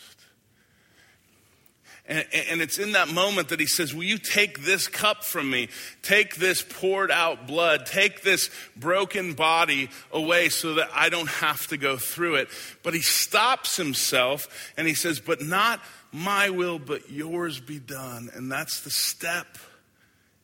And, 2.06 2.26
and, 2.50 2.62
it's 2.62 2.80
in 2.80 2.92
that 2.94 3.08
moment 3.08 3.48
that 3.50 3.62
he 3.62 3.66
says, 3.66 3.94
Will 3.94 4.04
you 4.04 4.18
take 4.18 4.66
this 4.66 4.90
cup 4.90 5.24
from 5.24 5.50
me? 5.50 5.70
Take 6.02 6.36
this 6.36 6.62
poured 6.62 7.10
out 7.10 7.48
blood. 7.48 7.86
Take 7.86 8.24
this 8.24 8.50
broken 8.76 9.34
body 9.34 9.90
away 10.12 10.50
so 10.50 10.74
that 10.74 10.90
I 10.94 11.08
don't 11.08 11.30
have 11.30 11.66
to 11.68 11.78
go 11.78 11.96
through 11.96 12.36
it. 12.36 12.50
But 12.84 12.94
he 12.94 13.00
stops 13.00 13.78
himself 13.78 14.74
and 14.76 14.86
he 14.86 14.96
says, 14.96 15.22
But 15.22 15.42
not 15.42 15.80
my 16.12 16.50
will, 16.50 16.78
but 16.78 17.10
yours 17.10 17.62
be 17.62 17.80
done. 17.80 18.30
And 18.34 18.52
that's 18.52 18.82
the 18.82 18.92
step 18.92 19.58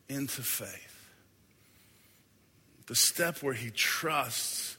into 0.08 0.40
faith. 0.40 1.10
The 2.86 2.94
step 2.96 3.42
where 3.42 3.54
he 3.54 3.70
trusts 3.70 4.78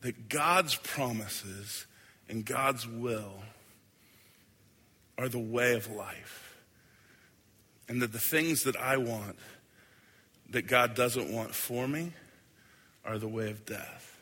that 0.00 0.30
God's 0.30 0.74
promises 0.74 1.84
and 2.30 2.46
God's 2.46 2.86
will 2.86 3.42
are 5.18 5.28
the 5.28 5.38
way 5.38 5.74
of 5.74 5.90
life. 5.90 6.56
And 7.88 8.00
that 8.00 8.12
the 8.12 8.18
things 8.18 8.62
that 8.62 8.76
I 8.76 8.96
want 8.96 9.36
that 10.50 10.66
God 10.66 10.94
doesn't 10.94 11.30
want 11.30 11.54
for 11.54 11.86
me 11.86 12.12
are 13.04 13.18
the 13.18 13.28
way 13.28 13.50
of 13.50 13.66
death. 13.66 14.16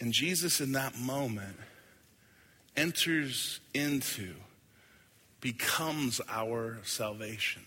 And 0.00 0.12
Jesus, 0.12 0.60
in 0.60 0.72
that 0.72 0.96
moment, 0.98 1.56
enters 2.76 3.60
into, 3.74 4.34
becomes 5.40 6.20
our 6.28 6.78
salvation 6.84 7.62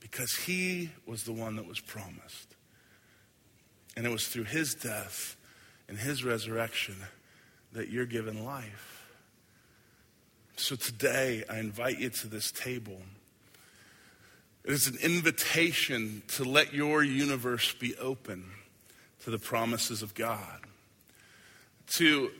because 0.00 0.34
he 0.34 0.90
was 1.06 1.24
the 1.24 1.32
one 1.32 1.56
that 1.56 1.66
was 1.66 1.80
promised. 1.80 2.54
And 3.96 4.06
it 4.06 4.10
was 4.10 4.28
through 4.28 4.44
his 4.44 4.74
death 4.74 5.36
and 5.88 5.98
his 5.98 6.22
resurrection 6.22 6.96
that 7.72 7.88
you're 7.88 8.06
given 8.06 8.44
life. 8.44 8.95
So 10.58 10.74
today, 10.74 11.44
I 11.50 11.58
invite 11.58 11.98
you 11.98 12.08
to 12.08 12.28
this 12.28 12.50
table. 12.50 12.98
It 14.64 14.72
is 14.72 14.86
an 14.86 14.96
invitation 15.02 16.22
to 16.28 16.44
let 16.44 16.72
your 16.72 17.04
universe 17.04 17.74
be 17.74 17.94
open 17.96 18.46
to 19.24 19.30
the 19.30 19.38
promises 19.38 20.00
of 20.00 20.14
God, 20.14 20.60
to 21.88 22.30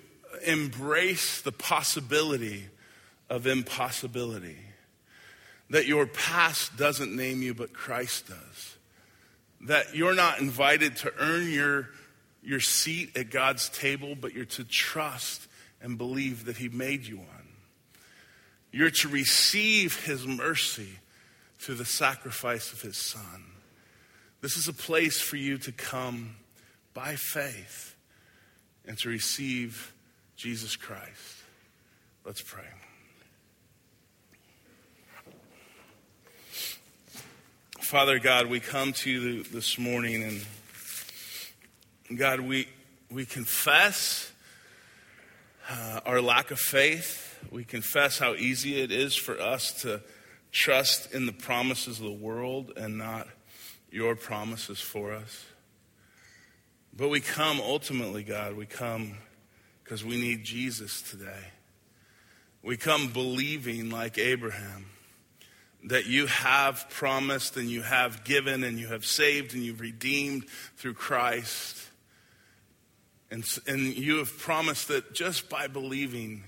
embrace 0.47 1.43
the 1.43 1.53
possibility 1.53 2.65
of 3.29 3.47
impossibility, 3.47 4.59
that 5.69 5.85
your 5.87 6.07
past 6.07 6.75
doesn't 6.79 7.15
name 7.15 7.43
you, 7.43 7.53
but 7.53 7.75
Christ 7.75 8.29
does, 8.29 8.77
that 9.61 9.95
you're 9.95 10.15
not 10.15 10.41
invited 10.41 10.97
to 10.97 11.13
earn 11.19 11.51
your, 11.51 11.91
your 12.43 12.61
seat 12.61 13.15
at 13.15 13.31
God's 13.31 13.69
table, 13.69 14.15
but 14.19 14.33
you're 14.33 14.47
to 14.47 14.65
trust 14.65 15.47
and 15.83 15.99
believe 15.99 16.47
that 16.47 16.57
He 16.57 16.71
made 16.71 17.05
you 17.05 17.19
one. 17.19 17.36
You're 18.77 18.91
to 18.91 19.09
receive 19.09 20.05
his 20.05 20.27
mercy 20.27 20.99
through 21.59 21.77
the 21.77 21.87
sacrifice 21.87 22.75
of 22.75 22.83
his 22.83 22.99
son. 22.99 23.47
This 24.43 24.59
is 24.59 24.69
a 24.69 24.75
place 24.75 25.19
for 25.19 25.37
you 25.37 25.57
to 25.57 25.73
come 25.73 26.37
by 26.93 27.17
faith 27.17 27.97
and 28.87 28.99
to 28.99 29.09
receive 29.09 29.95
Jesus 30.37 30.77
Christ. 30.77 31.37
Let's 32.27 32.43
pray. 32.43 32.67
Father 37.81 38.19
God, 38.19 38.45
we 38.45 38.61
come 38.61 38.93
to 38.93 39.11
you 39.11 39.43
this 39.45 39.79
morning 39.79 40.23
and 42.11 42.19
God, 42.19 42.41
we, 42.41 42.69
we 43.11 43.25
confess 43.25 44.31
uh, 45.71 46.01
our 46.05 46.21
lack 46.21 46.51
of 46.51 46.61
faith 46.61 47.36
we 47.51 47.65
confess 47.65 48.19
how 48.19 48.35
easy 48.35 48.81
it 48.81 48.91
is 48.91 49.15
for 49.15 49.41
us 49.41 49.83
to 49.83 50.03
trust 50.53 51.13
in 51.13 51.27
the 51.27 51.33
promises 51.33 51.99
of 51.99 52.05
the 52.05 52.13
world 52.13 52.73
and 52.77 52.99
not 52.99 53.29
your 53.91 54.17
promises 54.17 54.81
for 54.81 55.13
us. 55.13 55.45
But 56.97 57.09
we 57.09 57.21
come 57.21 57.61
ultimately, 57.61 58.23
God, 58.23 58.57
we 58.57 58.67
come 58.67 59.19
because 59.85 60.05
we 60.05 60.17
need 60.21 60.45
Jesus 60.45 61.03
today. 61.03 61.53
We 62.63 62.77
come 62.77 63.09
believing, 63.13 63.91
like 63.91 64.19
Abraham, 64.19 64.87
that 65.85 66.07
you 66.07 66.27
have 66.27 66.89
promised 66.91 67.57
and 67.57 67.71
you 67.71 67.83
have 67.83 68.25
given 68.25 68.65
and 68.65 68.79
you 68.79 68.89
have 68.89 69.05
saved 69.05 69.55
and 69.55 69.63
you've 69.63 69.81
redeemed 69.81 70.49
through 70.77 70.95
Christ. 70.95 71.81
And, 73.31 73.45
and 73.67 73.95
you 73.95 74.17
have 74.17 74.37
promised 74.39 74.89
that 74.89 75.15
just 75.15 75.49
by 75.49 75.69
believing, 75.69 76.45